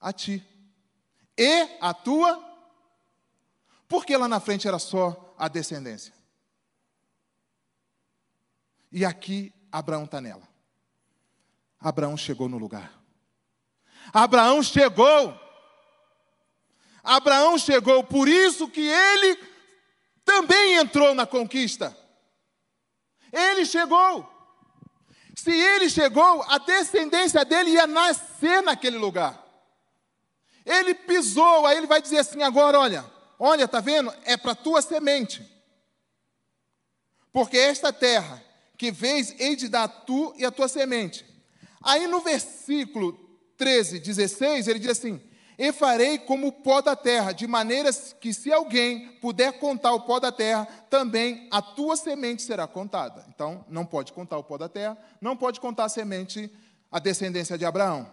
[0.00, 0.46] A ti.
[1.36, 2.42] E a tua?
[3.88, 6.12] Porque lá na frente era só a descendência.
[8.92, 10.46] E aqui Abraão está nela.
[11.80, 12.92] Abraão chegou no lugar.
[14.12, 15.40] Abraão chegou.
[17.02, 19.38] Abraão chegou, por isso que ele
[20.24, 21.96] também entrou na conquista.
[23.34, 24.30] Ele chegou.
[25.34, 29.42] Se ele chegou, a descendência dele ia nascer naquele lugar.
[30.64, 33.04] Ele pisou, aí ele vai dizer assim: agora, olha,
[33.38, 34.14] olha, tá vendo?
[34.24, 35.44] É para tua semente.
[37.32, 38.42] Porque esta terra
[38.78, 41.26] que vês, hei de dar tu e a tua semente.
[41.82, 43.12] Aí no versículo
[43.56, 45.20] 13, 16, ele diz assim:
[45.58, 47.90] e farei como o pó da terra, de maneira
[48.20, 53.24] que se alguém puder contar o pó da terra, também a tua semente será contada.
[53.28, 56.50] Então, não pode contar o pó da terra, não pode contar a semente,
[56.90, 58.10] a descendência de Abraão.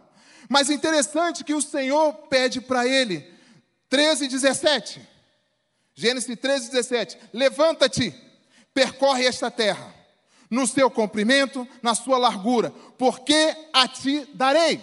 [0.48, 3.28] Mas interessante que o Senhor pede para ele,
[3.90, 5.02] 13, 17.
[5.94, 7.18] Gênesis 13, 17.
[7.34, 8.14] Levanta-te,
[8.74, 9.94] percorre esta terra,
[10.50, 14.82] no seu comprimento, na sua largura, porque a ti darei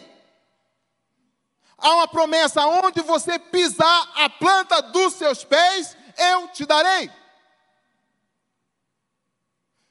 [1.79, 7.11] Há uma promessa: onde você pisar a planta dos seus pés, eu te darei.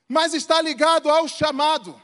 [0.07, 1.99] Mas está ligado ao chamado.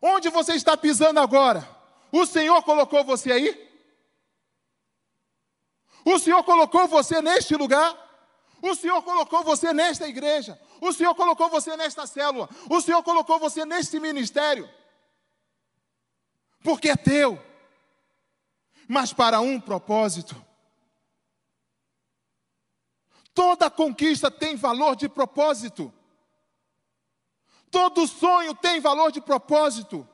[0.00, 1.68] Onde você está pisando agora?
[2.12, 3.66] O Senhor colocou você aí?
[6.04, 8.04] O Senhor colocou você neste lugar?
[8.62, 10.60] O Senhor colocou você nesta igreja?
[10.80, 12.48] O Senhor colocou você nesta célula?
[12.70, 14.68] O Senhor colocou você neste ministério?
[16.62, 17.40] Porque é teu
[18.88, 20.36] mas para um propósito.
[23.34, 25.92] Toda conquista tem valor de propósito.
[27.70, 30.08] Todo sonho tem valor de propósito.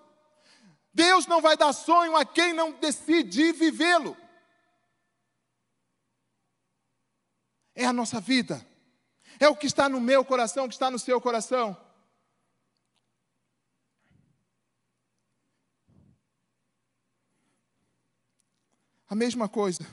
[0.93, 4.16] Deus não vai dar sonho a quem não decide vivê-lo.
[7.75, 8.66] É a nossa vida.
[9.39, 11.77] É o que está no meu coração, o que está no seu coração.
[19.13, 19.87] A mesma coisa.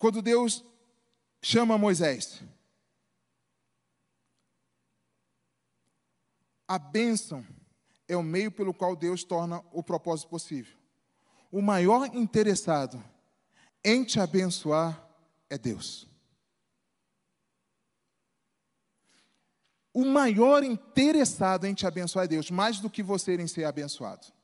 [0.00, 0.64] Quando Deus
[1.40, 2.42] chama Moisés,
[6.66, 7.46] a bênção
[8.08, 10.76] é o meio pelo qual Deus torna o propósito possível.
[11.52, 13.00] O maior interessado
[13.84, 15.08] em te abençoar
[15.48, 16.04] é Deus.
[19.94, 24.36] O maior interessado em te abençoar é Deus, mais do que você em ser abençoado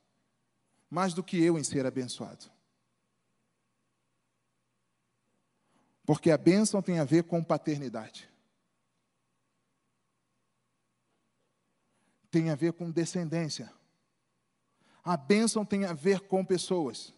[0.89, 2.45] mais do que eu em ser abençoado.
[6.05, 8.29] Porque a bênção tem a ver com paternidade.
[12.29, 13.71] Tem a ver com descendência.
[15.03, 17.13] A bênção tem a ver com pessoas.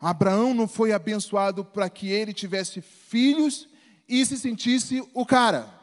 [0.00, 3.68] Abraão não foi abençoado para que ele tivesse filhos
[4.08, 5.81] e se sentisse o cara.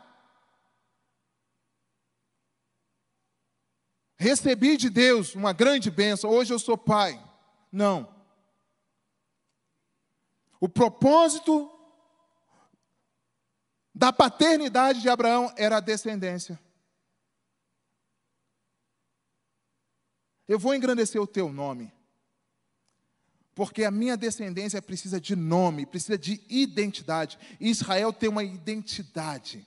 [4.22, 7.18] Recebi de Deus uma grande bênção, hoje eu sou pai.
[7.72, 8.14] Não.
[10.60, 11.72] O propósito
[13.96, 16.60] da paternidade de Abraão era a descendência.
[20.46, 21.94] Eu vou engrandecer o teu nome,
[23.56, 27.40] porque a minha descendência precisa de nome, precisa de identidade.
[27.58, 29.66] Israel tem uma identidade.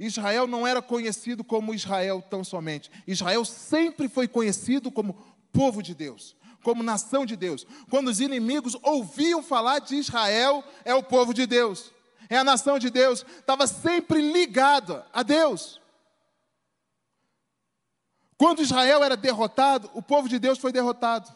[0.00, 2.90] Israel não era conhecido como Israel tão somente.
[3.06, 5.14] Israel sempre foi conhecido como
[5.52, 7.66] povo de Deus, como nação de Deus.
[7.90, 11.92] Quando os inimigos ouviam falar de Israel, é o povo de Deus,
[12.30, 15.78] é a nação de Deus, estava sempre ligada a Deus.
[18.38, 21.30] Quando Israel era derrotado, o povo de Deus foi derrotado.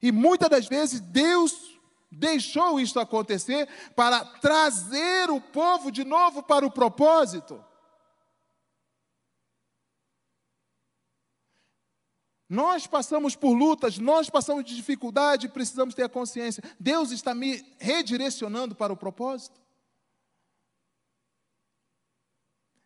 [0.00, 1.75] E muitas das vezes Deus
[2.10, 7.62] deixou isso acontecer para trazer o povo de novo para o propósito.
[12.48, 16.62] Nós passamos por lutas, nós passamos de dificuldade, precisamos ter a consciência.
[16.78, 19.60] Deus está me redirecionando para o propósito.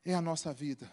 [0.02, 0.90] É a nossa vida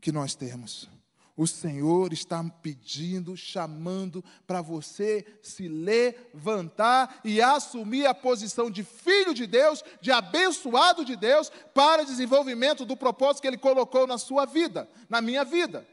[0.00, 0.88] que nós temos.
[1.34, 9.32] O Senhor está pedindo, chamando para você se levantar e assumir a posição de filho
[9.32, 14.44] de Deus, de abençoado de Deus, para desenvolvimento do propósito que Ele colocou na sua
[14.44, 15.88] vida, na minha vida.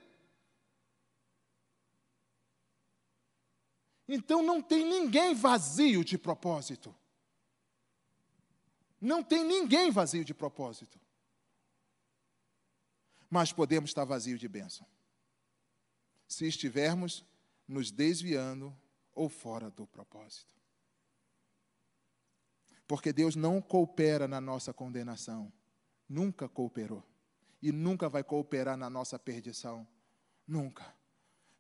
[4.10, 6.94] Então não tem ninguém vazio de propósito.
[9.00, 11.00] Não tem ninguém vazio de propósito.
[13.30, 14.86] Mas podemos estar vazio de bênção
[16.30, 17.26] se estivermos
[17.68, 18.74] nos desviando
[19.14, 20.54] ou fora do propósito.
[22.88, 25.52] Porque Deus não coopera na nossa condenação,
[26.08, 27.04] nunca cooperou,
[27.62, 29.86] e nunca vai cooperar na nossa perdição,
[30.48, 30.96] nunca.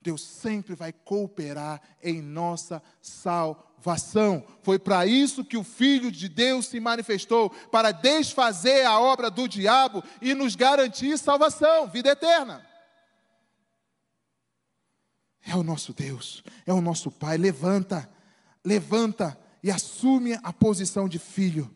[0.01, 4.45] Deus sempre vai cooperar em nossa salvação.
[4.63, 9.47] Foi para isso que o Filho de Deus se manifestou para desfazer a obra do
[9.47, 12.68] diabo e nos garantir salvação, vida eterna.
[15.42, 17.38] É o nosso Deus, é o nosso Pai.
[17.38, 18.10] Levanta,
[18.64, 21.74] levanta e assume a posição de filho.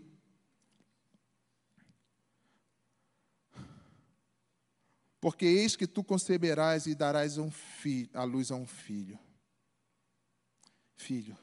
[5.20, 9.18] Porque eis que tu conceberás e darás um filho, a luz a um filho.
[10.98, 11.38] Filho.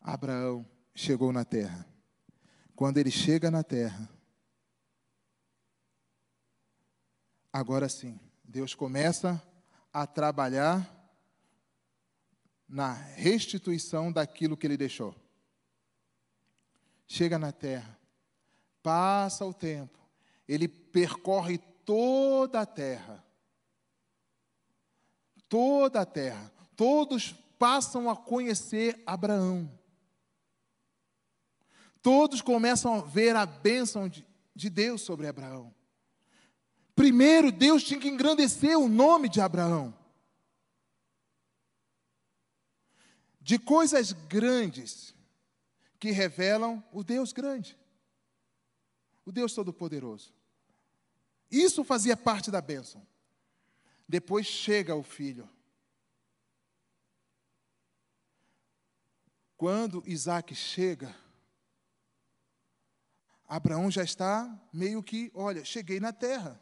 [0.00, 1.86] Abraão chegou na terra.
[2.74, 4.10] Quando ele chega na terra,
[7.52, 8.18] agora sim,
[8.52, 9.42] Deus começa
[9.90, 10.86] a trabalhar
[12.68, 15.16] na restituição daquilo que ele deixou.
[17.08, 17.98] Chega na terra,
[18.82, 19.98] passa o tempo,
[20.46, 23.24] ele percorre toda a terra.
[25.48, 26.52] Toda a terra.
[26.76, 29.70] Todos passam a conhecer Abraão.
[32.02, 35.74] Todos começam a ver a bênção de, de Deus sobre Abraão.
[36.94, 39.96] Primeiro, Deus tinha que engrandecer o nome de Abraão.
[43.40, 45.14] De coisas grandes
[45.98, 47.78] que revelam o Deus grande,
[49.24, 50.32] o Deus Todo-Poderoso.
[51.50, 53.06] Isso fazia parte da bênção.
[54.08, 55.48] Depois chega o filho.
[59.56, 61.14] Quando Isaac chega,
[63.46, 66.60] Abraão já está meio que, olha, cheguei na terra.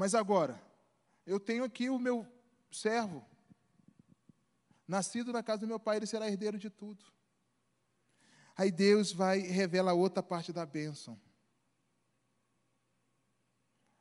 [0.00, 0.58] Mas agora,
[1.26, 2.26] eu tenho aqui o meu
[2.72, 3.22] servo,
[4.88, 7.04] nascido na casa do meu pai, ele será herdeiro de tudo.
[8.56, 11.20] Aí Deus vai e revela outra parte da bênção.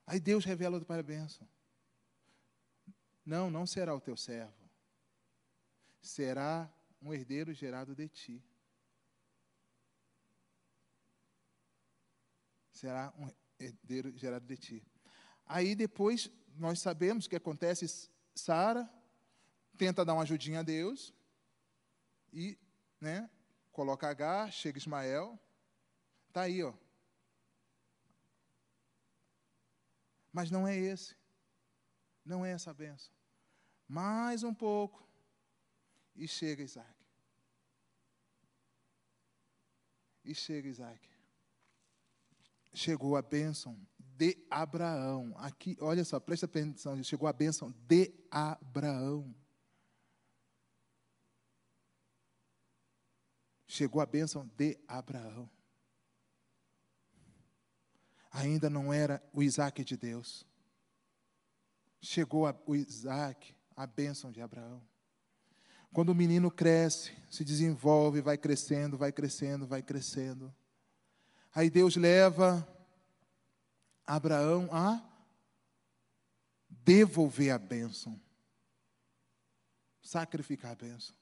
[0.07, 1.45] Aí Deus revela outra parte da bênção.
[3.25, 4.71] Não, não será o teu servo.
[6.01, 8.41] Será um herdeiro gerado de ti.
[12.71, 13.29] Será um
[13.59, 14.98] herdeiro gerado de ti.
[15.49, 18.11] Aí depois nós sabemos o que acontece.
[18.35, 18.87] Sara
[19.75, 21.11] tenta dar uma ajudinha a Deus
[22.31, 22.55] e,
[23.01, 23.27] né,
[23.71, 25.39] coloca H, chega Ismael,
[26.31, 26.73] tá aí, ó.
[30.31, 31.17] Mas não é esse.
[32.23, 33.11] Não é essa benção.
[33.87, 35.03] Mais um pouco
[36.15, 36.93] e chega Isaac.
[40.23, 41.09] E chega Isaac.
[42.71, 43.75] Chegou a bênção
[44.19, 45.33] de Abraão.
[45.37, 49.33] Aqui, olha só, presta atenção, chegou a bênção de Abraão.
[53.65, 55.49] Chegou a bênção de Abraão.
[58.29, 60.45] Ainda não era o Isaac de Deus.
[62.01, 64.83] Chegou a, o Isaac, a bênção de Abraão.
[65.93, 70.53] Quando o menino cresce, se desenvolve, vai crescendo, vai crescendo, vai crescendo.
[71.55, 72.67] Aí Deus leva
[74.09, 75.07] Abraão a
[76.67, 78.19] devolver a bênção,
[80.01, 81.15] sacrificar a bênção.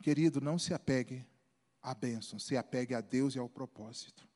[0.00, 1.26] Querido, não se apegue
[1.82, 4.28] à bênção, se apegue a Deus e ao propósito.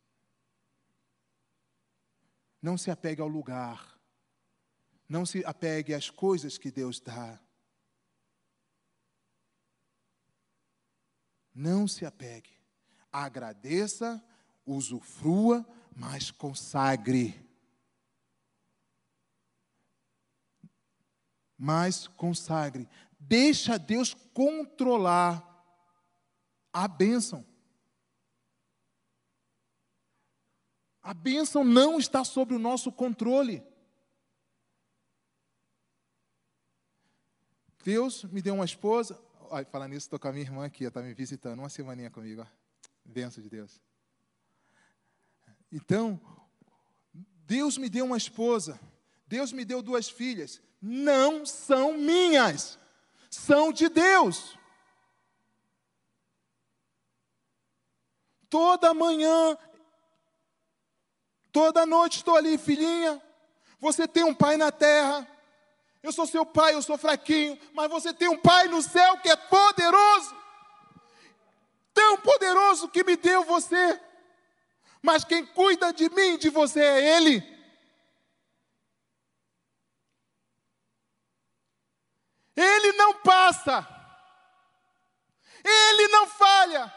[2.61, 3.97] Não se apegue ao lugar,
[5.09, 7.41] não se apegue às coisas que Deus dá.
[11.55, 12.59] Não se apegue.
[13.13, 14.21] Agradeça,
[14.67, 17.52] usufrua, mas consagre.
[21.65, 22.89] Mas consagre.
[23.21, 25.49] Deixa Deus controlar
[26.73, 27.47] a bênção.
[31.01, 33.63] A bênção não está sob o nosso controle.
[37.85, 39.17] Deus me deu uma esposa,
[39.49, 42.43] Olha, falando nisso, estou com a minha irmã aqui, está me visitando, uma semaninha comigo.
[42.43, 42.47] Ó.
[43.05, 43.81] Benção de Deus.
[45.71, 46.21] Então,
[47.47, 48.81] Deus me deu uma esposa,
[49.29, 52.77] Deus me deu duas filhas, não são minhas,
[53.31, 54.59] são de Deus.
[58.51, 59.57] Toda manhã,
[61.53, 63.23] toda noite estou ali, filhinha.
[63.79, 65.27] Você tem um pai na terra,
[66.03, 69.29] eu sou seu pai, eu sou fraquinho, mas você tem um pai no céu que
[69.29, 70.37] é poderoso.
[71.95, 74.01] Tão poderoso que me deu você.
[75.01, 77.52] Mas quem cuida de mim, de você é ele.
[82.57, 83.87] Ele não passa.
[85.65, 86.93] Ele não falha.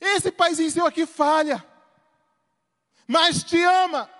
[0.00, 1.64] Esse paizinho seu aqui falha,
[3.06, 4.10] mas te ama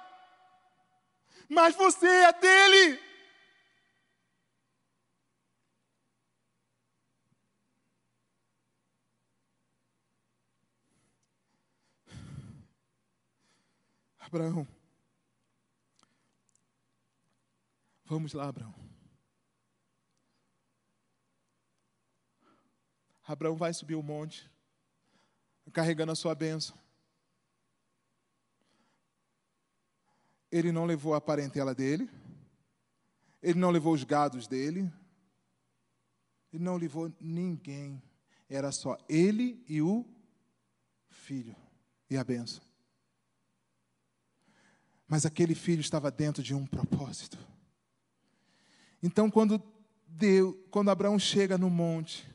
[1.48, 3.06] mas você é dele.
[14.18, 14.66] Abraão,
[18.06, 18.74] vamos lá, Abraão.
[23.26, 24.48] Abraão vai subir o monte,
[25.72, 26.78] carregando a sua bênção.
[30.50, 32.08] Ele não levou a parentela dele,
[33.42, 34.90] ele não levou os gados dele,
[36.52, 38.00] ele não levou ninguém.
[38.48, 40.06] Era só ele e o
[41.10, 41.56] filho
[42.08, 42.62] e a benção.
[45.08, 47.38] Mas aquele filho estava dentro de um propósito.
[49.02, 49.62] Então, quando
[50.06, 52.26] Deus, quando Abraão chega no monte,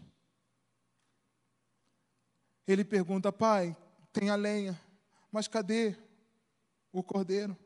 [2.68, 3.76] ele pergunta: Pai,
[4.14, 4.80] tem a lenha,
[5.32, 5.96] mas cadê
[6.92, 7.58] o cordeiro?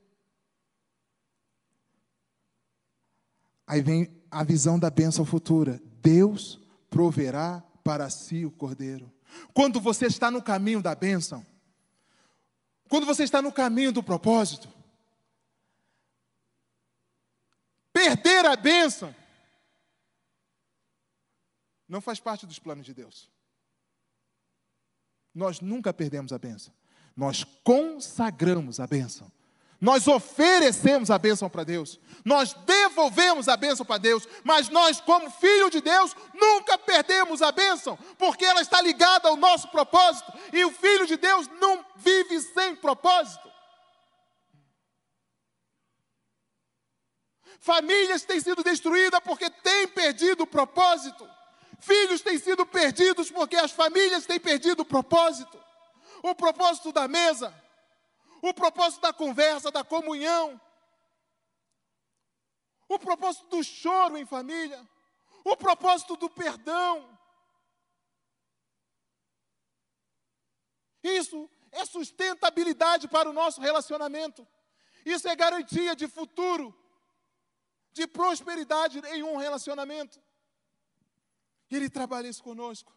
[3.67, 5.81] Aí vem a visão da bênção futura.
[6.01, 9.11] Deus proverá para si o cordeiro.
[9.53, 11.45] Quando você está no caminho da bênção,
[12.87, 14.69] quando você está no caminho do propósito,
[18.15, 19.15] perder a bênção
[21.87, 23.29] não faz parte dos planos de Deus.
[25.33, 26.73] Nós nunca perdemos a bênção.
[27.15, 29.31] Nós consagramos a bênção.
[29.79, 35.29] Nós oferecemos a bênção para Deus, nós devolvemos a bênção para Deus, mas nós, como
[35.29, 40.63] filho de Deus, nunca perdemos a bênção, porque ela está ligada ao nosso propósito, e
[40.63, 43.51] o filho de Deus não vive sem propósito.
[47.59, 51.29] Famílias têm sido destruídas porque têm perdido o propósito.
[51.79, 55.63] Filhos têm sido perdidos porque as famílias têm perdido o propósito.
[56.23, 57.53] O propósito da mesa,
[58.41, 60.59] o propósito da conversa, da comunhão,
[62.87, 64.87] o propósito do choro em família,
[65.43, 67.07] o propósito do perdão.
[71.03, 74.47] Isso é sustentabilidade para o nosso relacionamento.
[75.05, 76.73] Isso é garantia de futuro,
[77.95, 80.21] de prosperidade em um relacionamento.
[81.71, 82.93] Ele trabalha isso conosco.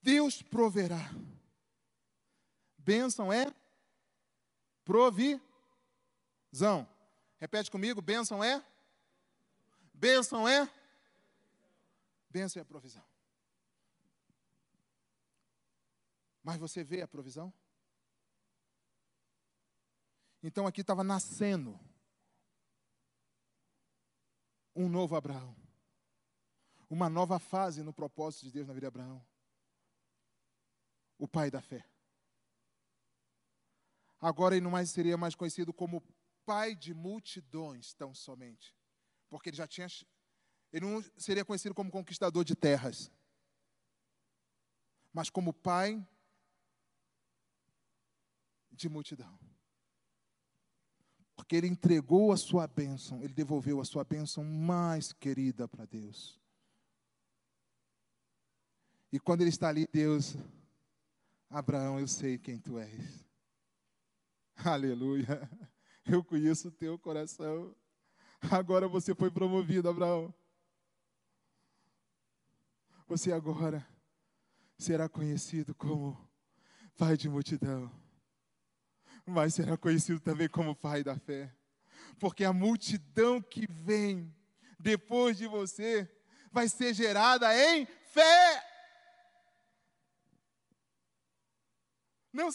[0.00, 1.10] Deus proverá.
[2.78, 3.54] Bênção é
[4.82, 5.38] provisão.
[7.38, 8.64] Repete comigo, bênção é?
[9.92, 10.66] Bênção é?
[12.30, 13.04] Bênção é provisão.
[16.42, 17.52] Mas você vê a provisão?
[20.42, 21.78] Então aqui estava nascendo
[24.76, 25.56] um novo Abraão.
[26.88, 29.26] Uma nova fase no propósito de Deus na vida de Abraão.
[31.18, 31.84] O pai da fé.
[34.20, 36.02] Agora ele não mais seria mais conhecido como
[36.44, 38.76] pai de multidões, tão somente.
[39.28, 39.88] Porque ele já tinha.
[40.72, 43.10] Ele não seria conhecido como conquistador de terras,
[45.12, 46.06] mas como pai
[48.70, 49.38] de multidão.
[51.36, 56.40] Porque ele entregou a sua bênção, ele devolveu a sua bênção mais querida para Deus.
[59.12, 60.36] E quando ele está ali, Deus,
[61.48, 63.24] Abraão, eu sei quem tu és.
[64.64, 65.48] Aleluia.
[66.04, 67.74] Eu conheço o teu coração.
[68.50, 70.34] Agora você foi promovido, Abraão.
[73.08, 73.86] Você agora
[74.78, 76.18] será conhecido como
[76.96, 77.90] pai de multidão,
[79.26, 81.52] mas será conhecido também como pai da fé,
[82.18, 84.32] porque a multidão que vem
[84.78, 86.08] depois de você
[86.52, 88.64] vai ser gerada em fé.
[92.32, 92.48] Não,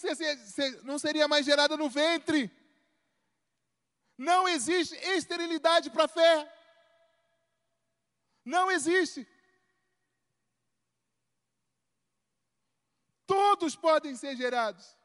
[0.83, 2.49] não seria mais gerada no ventre.
[4.17, 6.53] Não existe esterilidade para a fé.
[8.45, 9.27] Não existe.
[13.25, 15.00] Todos podem ser gerados.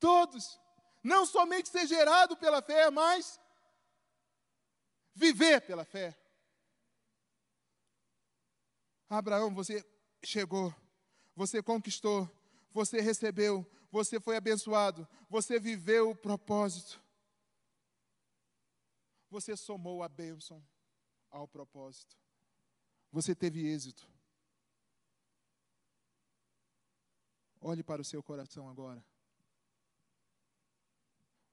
[0.00, 0.58] Todos.
[1.04, 3.38] Não somente ser gerado pela fé, mas
[5.14, 6.16] viver pela fé.
[9.08, 9.84] Abraão, você
[10.24, 10.74] chegou,
[11.34, 12.30] você conquistou,
[12.72, 17.02] você recebeu, você foi abençoado, você viveu o propósito.
[19.30, 20.64] Você somou a bênção
[21.30, 22.16] ao propósito.
[23.12, 24.08] Você teve êxito.
[27.60, 29.04] Olhe para o seu coração agora.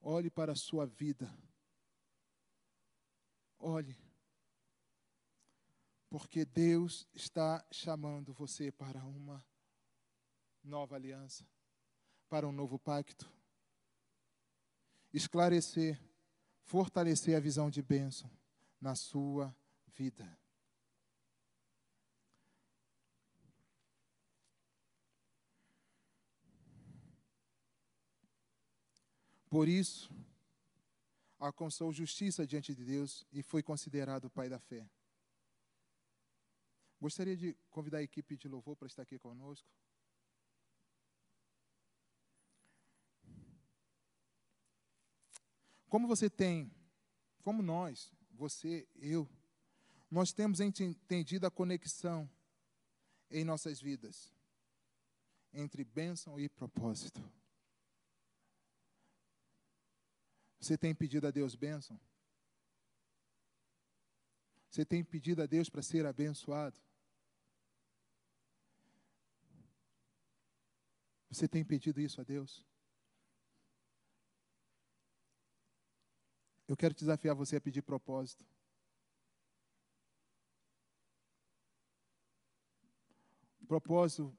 [0.10, 1.30] Olhe para a sua vida.
[3.60, 3.94] Olhe.
[6.10, 9.46] Porque Deus está chamando você para uma
[10.64, 11.46] nova aliança
[12.30, 13.30] para um novo pacto.
[15.14, 16.00] Esclarecer,
[16.64, 18.32] fortalecer a visão de bênção
[18.80, 19.54] na sua
[19.88, 20.40] vida.
[29.50, 30.12] Por isso,
[31.40, 34.90] alcançou justiça diante de Deus e foi considerado pai da fé.
[37.00, 39.70] Gostaria de convidar a equipe de louvor para estar aqui conosco.
[45.88, 46.70] Como você tem,
[47.42, 49.30] como nós, você, eu,
[50.12, 52.30] nós temos entendido a conexão
[53.32, 54.34] em nossas vidas
[55.54, 57.24] entre bênção e propósito.
[60.60, 62.00] Você tem pedido a Deus bênção?
[64.70, 66.80] Você tem pedido a Deus para ser abençoado?
[71.30, 72.66] Você tem pedido isso a Deus?
[76.68, 78.46] Eu quero desafiar você a pedir propósito.
[83.68, 84.38] Propósito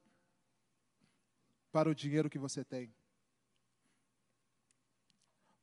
[1.71, 2.93] para o dinheiro que você tem.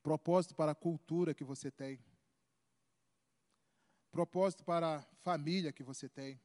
[0.07, 1.99] Propósito para a cultura que você tem.
[4.13, 6.41] Propósito para a família que você tem.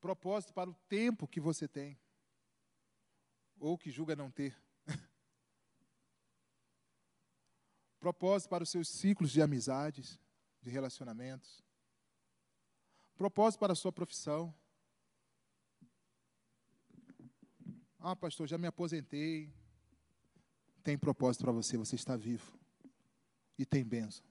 [0.00, 2.00] Propósito para o tempo que você tem.
[3.60, 4.56] ou que julga não ter.
[8.00, 10.18] propósito para os seus ciclos de amizades,
[10.62, 11.62] de relacionamentos.
[13.18, 14.54] Propósito para a sua profissão.
[17.98, 19.52] Ah, pastor, já me aposentei.
[20.82, 22.58] Tem propósito para você, você está vivo.
[23.58, 24.24] E tem bênção.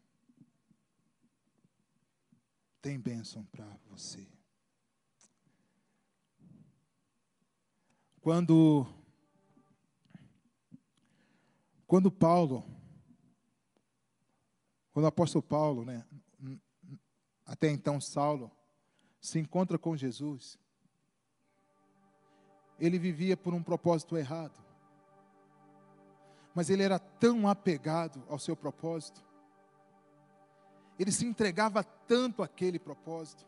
[2.82, 4.28] Tem bênção para você.
[8.20, 8.86] Quando
[11.88, 12.64] quando Paulo
[14.92, 16.06] quando o apóstolo Paulo, né,
[17.46, 18.52] até então Saulo,
[19.22, 20.60] se encontra com Jesus,
[22.80, 24.60] ele vivia por um propósito errado.
[26.54, 29.24] Mas ele era tão apegado ao seu propósito,
[31.00, 33.46] ele se entregava tanto àquele propósito,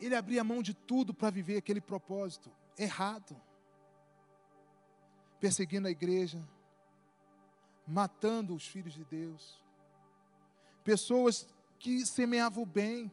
[0.00, 3.40] ele abria mão de tudo para viver aquele propósito errado,
[5.38, 6.42] perseguindo a igreja,
[7.86, 9.62] matando os filhos de Deus,
[10.82, 11.46] pessoas
[11.78, 13.10] que semeavam o bem,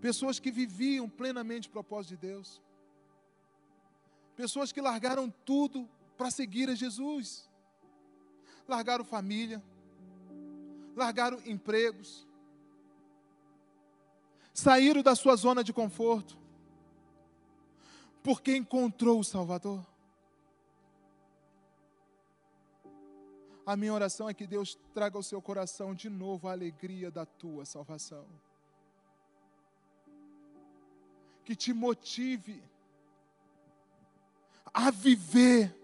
[0.00, 2.60] pessoas que viviam plenamente o propósito de Deus,
[4.36, 7.48] pessoas que largaram tudo para seguir a Jesus,
[8.68, 9.62] largaram família,
[10.96, 12.26] largaram empregos,
[14.52, 16.38] saíram da sua zona de conforto,
[18.22, 19.84] porque encontrou o Salvador.
[23.66, 27.24] A minha oração é que Deus traga ao seu coração de novo a alegria da
[27.24, 28.26] tua salvação.
[31.44, 32.62] Que te motive
[34.72, 35.74] a viver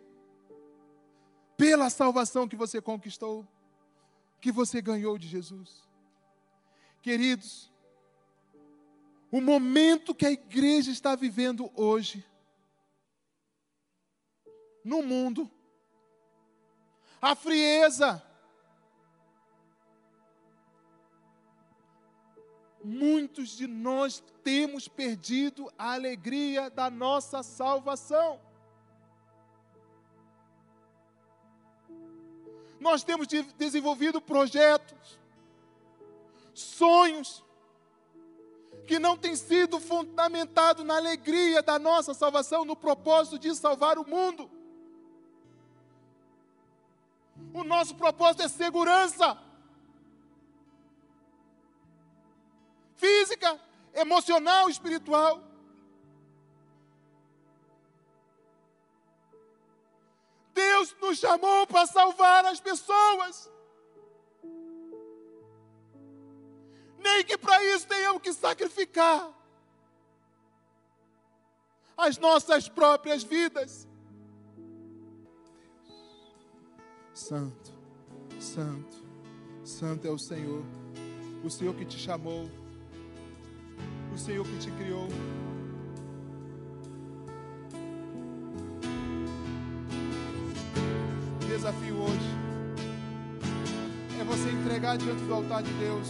[1.60, 3.46] pela salvação que você conquistou,
[4.40, 5.86] que você ganhou de Jesus.
[7.02, 7.70] Queridos,
[9.30, 12.24] o momento que a igreja está vivendo hoje,
[14.82, 15.50] no mundo,
[17.20, 18.26] a frieza.
[22.82, 28.40] Muitos de nós temos perdido a alegria da nossa salvação.
[32.80, 33.28] Nós temos
[33.58, 35.18] desenvolvido projetos,
[36.54, 37.44] sonhos,
[38.86, 44.08] que não têm sido fundamentados na alegria da nossa salvação, no propósito de salvar o
[44.08, 44.50] mundo.
[47.52, 49.38] O nosso propósito é segurança
[52.96, 53.60] física,
[53.94, 55.49] emocional, espiritual.
[60.60, 63.50] Deus nos chamou para salvar as pessoas.
[66.98, 69.20] Nem que para isso tenhamos que sacrificar
[71.96, 73.88] as nossas próprias vidas.
[77.14, 77.70] Santo,
[78.38, 78.96] Santo,
[79.64, 80.64] Santo é o Senhor,
[81.44, 82.50] o Senhor que te chamou,
[84.14, 85.08] o Senhor que te criou.
[91.70, 92.30] Desafio hoje
[94.20, 96.08] é você entregar diante do altar de Deus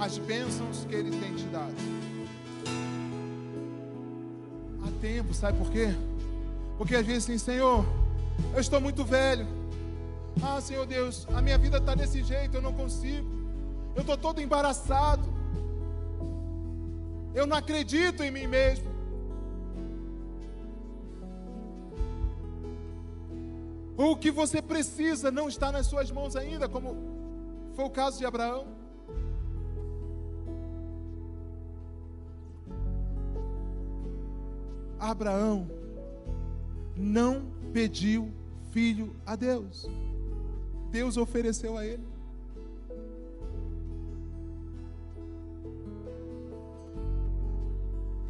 [0.00, 1.74] as bênçãos que Ele tem te dado.
[4.84, 5.88] Há tempo, sabe por quê?
[6.78, 7.84] Porque às vezes assim, Senhor,
[8.54, 9.46] eu estou muito velho.
[10.42, 13.28] Ah, Senhor Deus, a minha vida está desse jeito, eu não consigo.
[13.96, 15.28] Eu estou todo embaraçado.
[17.34, 18.91] Eu não acredito em mim mesmo.
[24.10, 26.96] O que você precisa não está nas suas mãos ainda, como
[27.74, 28.66] foi o caso de Abraão.
[34.98, 35.68] Abraão
[36.96, 37.42] não
[37.72, 38.30] pediu
[38.70, 39.88] filho a Deus.
[40.90, 42.06] Deus ofereceu a ele.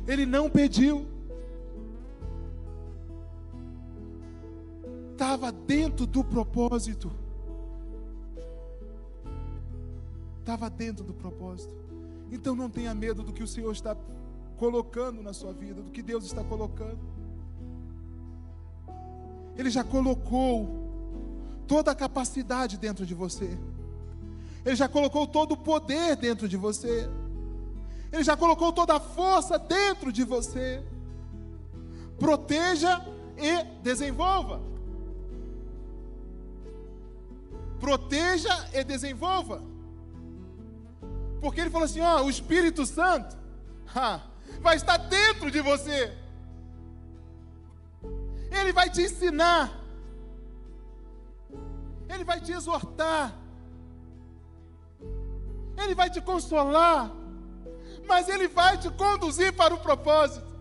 [0.07, 1.12] Ele não pediu.
[5.43, 7.11] Estava dentro do propósito.
[10.39, 11.75] Estava dentro do propósito.
[12.31, 13.97] Então não tenha medo do que o Senhor está
[14.57, 17.01] colocando na sua vida, do que Deus está colocando.
[19.57, 20.69] Ele já colocou
[21.67, 23.59] toda a capacidade dentro de você.
[24.65, 27.11] Ele já colocou todo o poder dentro de você.
[28.13, 30.81] Ele já colocou toda a força dentro de você.
[32.17, 33.05] Proteja
[33.37, 34.71] e desenvolva.
[37.83, 39.61] Proteja e desenvolva.
[41.41, 43.37] Porque ele falou assim: ó, o Espírito Santo,
[43.93, 44.21] ha,
[44.61, 46.17] vai estar dentro de você.
[48.53, 49.77] Ele vai te ensinar.
[52.09, 53.35] Ele vai te exortar.
[55.77, 57.11] Ele vai te consolar.
[58.07, 60.53] Mas Ele vai te conduzir para o propósito.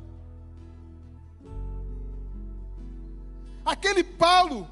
[3.64, 4.68] Aquele Paulo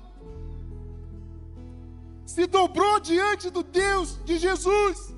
[2.30, 5.16] se dobrou diante do Deus de Jesus.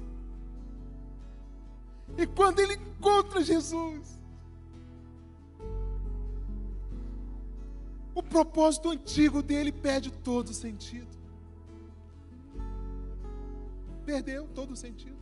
[2.18, 4.18] E quando ele encontra Jesus,
[8.16, 11.18] o propósito antigo dele perde todo o sentido.
[14.06, 15.20] Perdeu todo o sentido.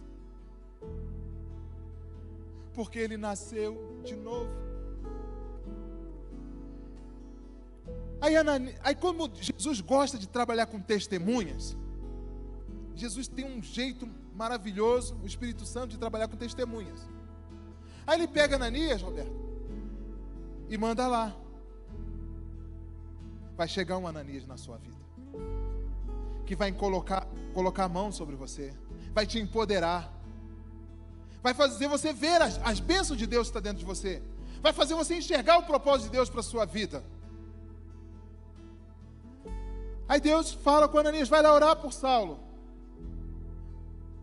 [2.75, 4.68] Porque ele nasceu de novo.
[8.21, 8.33] Aí,
[8.83, 11.77] aí, como Jesus gosta de trabalhar com testemunhas,
[12.95, 17.07] Jesus tem um jeito maravilhoso, o Espírito Santo, de trabalhar com testemunhas.
[18.05, 19.31] Aí ele pega Ananias, Roberto,
[20.69, 21.35] e manda lá.
[23.55, 24.97] Vai chegar um Ananias na sua vida,
[26.45, 28.73] que vai colocar, colocar a mão sobre você,
[29.13, 30.13] vai te empoderar,
[31.41, 34.21] vai fazer você ver as, as bênçãos de Deus que está dentro de você,
[34.61, 37.03] vai fazer você enxergar o propósito de Deus para a sua vida.
[40.09, 42.39] Aí Deus fala com Ananias: vai lá orar por Saulo.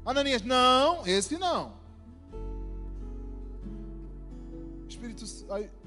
[0.05, 1.75] Ananias, não, esse não.
[4.85, 5.25] O Espírito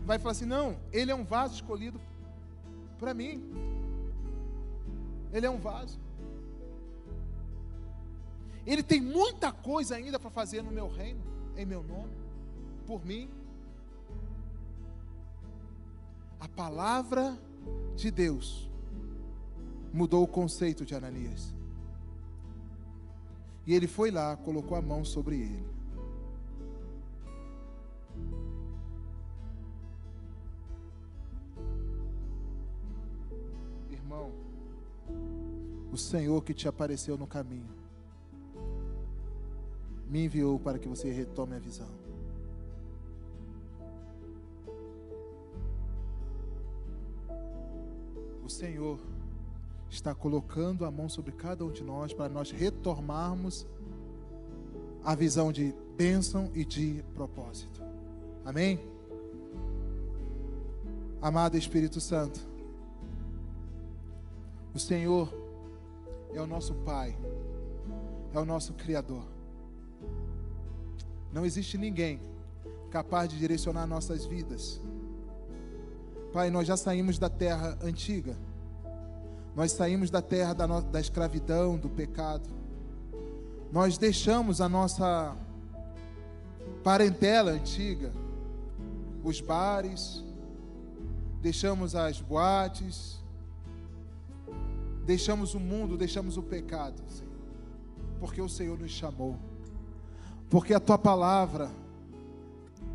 [0.06, 2.00] vai falar assim: não, ele é um vaso escolhido
[2.98, 3.44] para mim.
[5.34, 6.00] Ele é um vaso.
[8.66, 11.22] Ele tem muita coisa ainda para fazer no meu reino,
[11.58, 12.14] em meu nome,
[12.88, 13.30] por mim.
[16.40, 17.38] A palavra
[17.98, 18.69] de Deus
[19.94, 21.54] mudou o conceito de Ananias.
[23.66, 25.64] E ele foi lá, colocou a mão sobre ele.
[33.92, 34.32] Irmão,
[35.92, 37.80] o Senhor que te apareceu no caminho
[40.08, 41.88] me enviou para que você retome a visão.
[48.44, 49.00] O Senhor
[49.90, 53.66] está colocando a mão sobre cada um de nós para nós retomarmos
[55.04, 57.82] a visão de bênção e de propósito.
[58.46, 58.80] Amém?
[61.22, 62.40] Amado Espírito Santo,
[64.74, 65.34] o Senhor
[66.34, 67.18] é o nosso Pai,
[68.34, 69.24] é o nosso Criador.
[71.34, 72.22] Não existe ninguém
[72.90, 74.82] capaz de direcionar nossas vidas.
[76.32, 78.36] Pai, nós já saímos da terra antiga
[79.56, 82.50] nós saímos da terra da, no, da escravidão, do pecado.
[83.72, 85.36] Nós deixamos a nossa
[86.84, 88.12] parentela antiga,
[89.24, 90.24] os bares,
[91.42, 93.20] deixamos as boates,
[95.06, 97.34] deixamos o mundo, deixamos o pecado, Senhor,
[98.20, 99.36] porque o Senhor nos chamou,
[100.50, 101.70] porque a tua palavra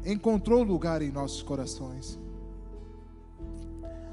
[0.04, 2.18] encontrou lugar em nossos corações.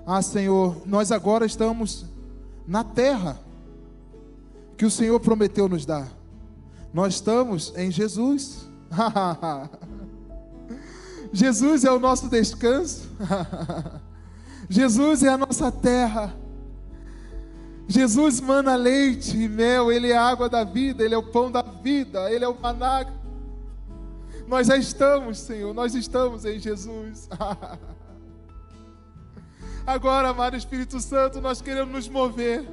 [0.06, 2.06] Ah, Senhor, nós agora estamos
[2.68, 3.40] na terra
[4.78, 6.08] que o Senhor prometeu nos dar.
[6.94, 8.68] Nós estamos em Jesus.
[11.32, 13.10] Jesus é o nosso descanso.
[14.70, 16.36] Jesus é a nossa terra.
[17.88, 21.52] Jesus mana leite e mel, Ele é a água da vida, Ele é o pão
[21.52, 23.06] da vida, Ele é o maná.
[24.48, 27.30] Nós já estamos, Senhor, nós estamos em Jesus.
[29.86, 32.68] Agora, amado Espírito Santo, nós queremos nos mover.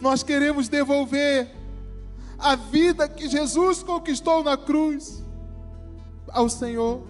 [0.00, 1.50] Nós queremos devolver
[2.38, 5.22] a vida que Jesus conquistou na cruz
[6.28, 7.02] ao Senhor.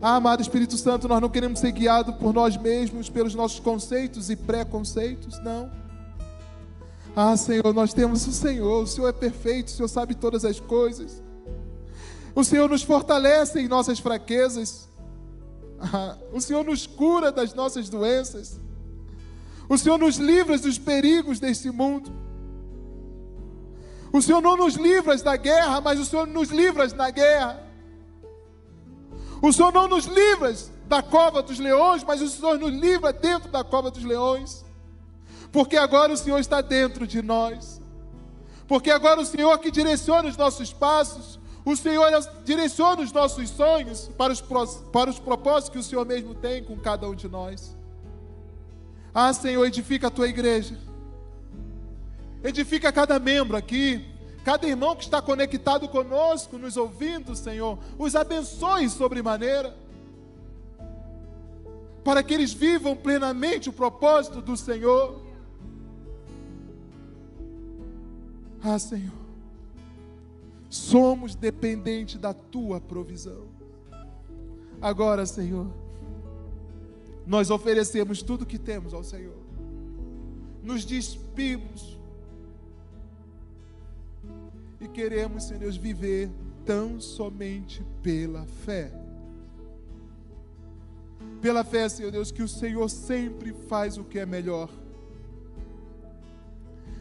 [0.00, 4.30] Ah, amado Espírito Santo, nós não queremos ser guiados por nós mesmos, pelos nossos conceitos
[4.30, 5.70] e preconceitos, não.
[7.16, 10.60] Ah, Senhor, nós temos o Senhor, o Senhor é perfeito, o Senhor sabe todas as
[10.60, 11.22] coisas.
[12.34, 14.88] O Senhor nos fortalece em nossas fraquezas.
[16.32, 18.58] o Senhor nos cura das nossas doenças.
[19.68, 22.10] O Senhor nos livra dos perigos deste mundo.
[24.12, 27.62] O Senhor não nos livra da guerra, mas o Senhor nos livra na guerra.
[29.40, 30.54] O Senhor não nos livra
[30.86, 34.64] da cova dos leões, mas o Senhor nos livra dentro da cova dos leões.
[35.52, 37.80] Porque agora o Senhor está dentro de nós.
[38.66, 42.10] Porque agora o Senhor que direciona os nossos passos, o Senhor
[42.44, 44.40] direciona os nossos sonhos para os,
[44.92, 47.76] para os propósitos que o Senhor mesmo tem com cada um de nós.
[49.12, 50.78] Ah, Senhor, edifica a tua igreja.
[52.42, 54.06] Edifica cada membro aqui.
[54.42, 59.76] cada irmão que está conectado conosco, nos ouvindo, Senhor, os abençoe sobremaneira,
[62.02, 65.20] para que eles vivam plenamente o propósito do Senhor.
[68.62, 69.19] Ah, Senhor,
[70.70, 73.48] somos dependentes da tua provisão.
[74.80, 75.66] Agora, Senhor,
[77.26, 79.36] nós oferecemos tudo que temos ao Senhor,
[80.62, 81.98] nos despimos
[84.80, 86.30] e queremos, Senhor Deus, viver
[86.64, 88.92] tão somente pela fé.
[91.42, 94.70] Pela fé, Senhor Deus, que o Senhor sempre faz o que é melhor.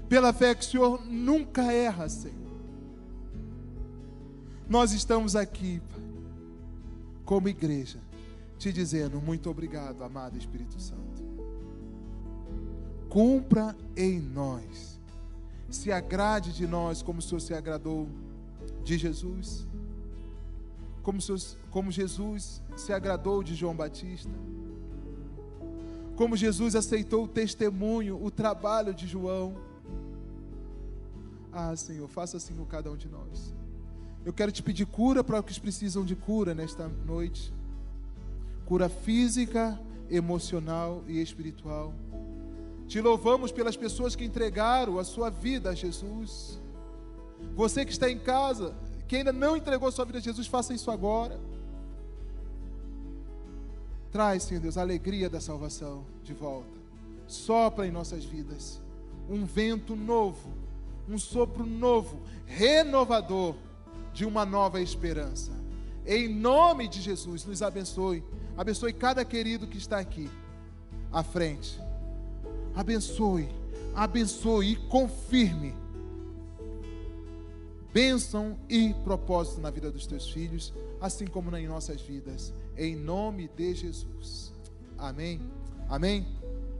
[0.10, 2.49] Pela fé que o Senhor nunca erra, Senhor.
[4.70, 6.04] Nós estamos aqui, Pai,
[7.26, 8.00] como igreja,
[8.58, 11.28] te dizendo muito obrigado, amado Espírito Santo.
[13.10, 15.00] Cumpra em nós
[15.70, 18.08] se agrade de nós como o Senhor se agradou
[18.84, 19.68] de Jesus,
[21.04, 21.20] como,
[21.70, 24.32] como Jesus se agradou de João Batista,
[26.16, 29.56] como Jesus aceitou o testemunho, o trabalho de João.
[31.52, 33.54] Ah, Senhor, faça assim com cada um de nós.
[34.26, 37.54] Eu quero te pedir cura para os que precisam de cura nesta noite.
[38.66, 41.94] Cura física, emocional e espiritual.
[42.88, 46.60] Te louvamos pelas pessoas que entregaram a sua vida a Jesus.
[47.56, 48.76] Você que está em casa,
[49.08, 51.40] que ainda não entregou sua vida a Jesus, faça isso agora.
[54.12, 56.78] Traz, Senhor Deus, a alegria da salvação de volta.
[57.28, 58.82] Sopra em nossas vidas
[59.30, 60.50] um vento novo,
[61.08, 63.56] um sopro novo, renovador
[64.20, 65.52] de uma nova esperança.
[66.06, 68.24] Em nome de Jesus, nos abençoe.
[68.58, 70.30] Abençoe cada querido que está aqui
[71.12, 71.80] à frente
[72.80, 73.50] abençoe,
[73.94, 75.76] abençoe e confirme
[77.92, 83.50] bênção e propósito na vida dos teus filhos, assim como nas nossas vidas, em nome
[83.56, 84.54] de Jesus.
[84.98, 85.42] Amém.
[85.90, 86.26] Amém.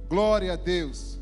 [0.08, 1.20] Glória a Deus.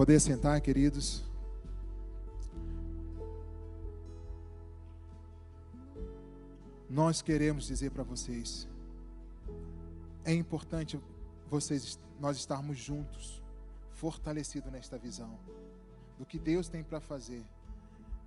[0.00, 1.22] Poder sentar, queridos.
[6.88, 8.66] nós queremos dizer para vocês:
[10.24, 10.98] é importante
[11.50, 13.42] vocês, nós estarmos juntos,
[13.92, 15.38] fortalecidos nesta visão
[16.18, 17.44] do que Deus tem para fazer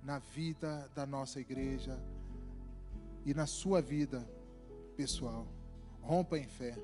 [0.00, 2.00] na vida da nossa igreja
[3.26, 4.24] e na sua vida
[4.96, 5.44] pessoal.
[6.00, 6.78] Rompa em fé.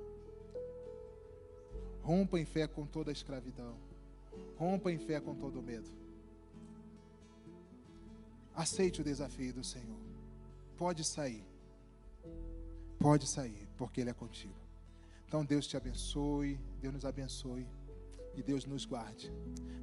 [2.03, 3.90] Rompa em fé com toda a escravidão.
[4.57, 5.91] Rompa em fé com todo medo.
[8.55, 9.99] Aceite o desafio do Senhor.
[10.77, 11.45] Pode sair.
[12.99, 14.55] Pode sair, porque Ele é contigo.
[15.27, 17.67] Então Deus te abençoe, Deus nos abençoe
[18.35, 19.33] e Deus nos guarde.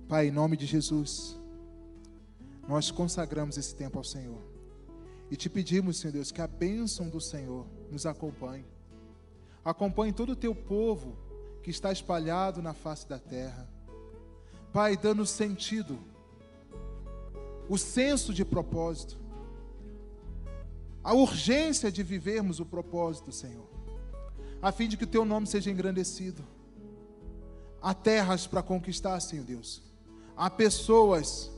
[0.08, 1.40] Pai, em nome de Jesus,
[2.68, 4.42] nós consagramos esse tempo ao Senhor
[5.30, 8.66] e te pedimos, Senhor Deus, que a bênção do Senhor nos acompanhe.
[9.64, 11.18] Acompanhe todo o teu povo
[11.62, 13.68] que está espalhado na face da terra.
[14.72, 15.98] Pai, dando sentido,
[17.70, 19.18] o senso de propósito
[21.08, 23.66] a urgência de vivermos o propósito, Senhor,
[24.62, 26.44] a fim de que o teu nome seja engrandecido.
[27.82, 29.82] Há terras para conquistar, Senhor Deus.
[30.36, 31.50] Há pessoas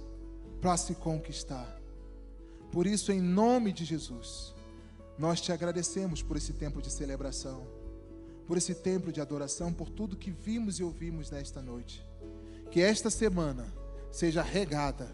[0.62, 1.82] para se conquistar.
[2.72, 4.54] Por isso, em nome de Jesus,
[5.18, 7.66] nós te agradecemos por esse tempo de celebração,
[8.46, 12.06] por esse tempo de adoração, por tudo que vimos e ouvimos nesta noite.
[12.72, 13.66] Que esta semana
[14.12, 15.12] seja regada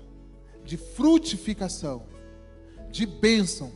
[0.63, 2.03] de frutificação,
[2.89, 3.71] de bênção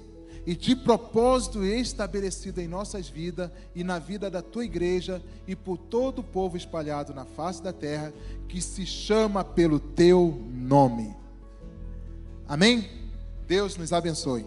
[0.46, 5.78] e de propósito estabelecido em nossas vidas e na vida da tua igreja e por
[5.78, 8.14] todo o povo espalhado na face da terra
[8.48, 11.16] que se chama pelo teu nome.
[12.48, 12.90] Amém?
[13.48, 14.46] Deus nos abençoe.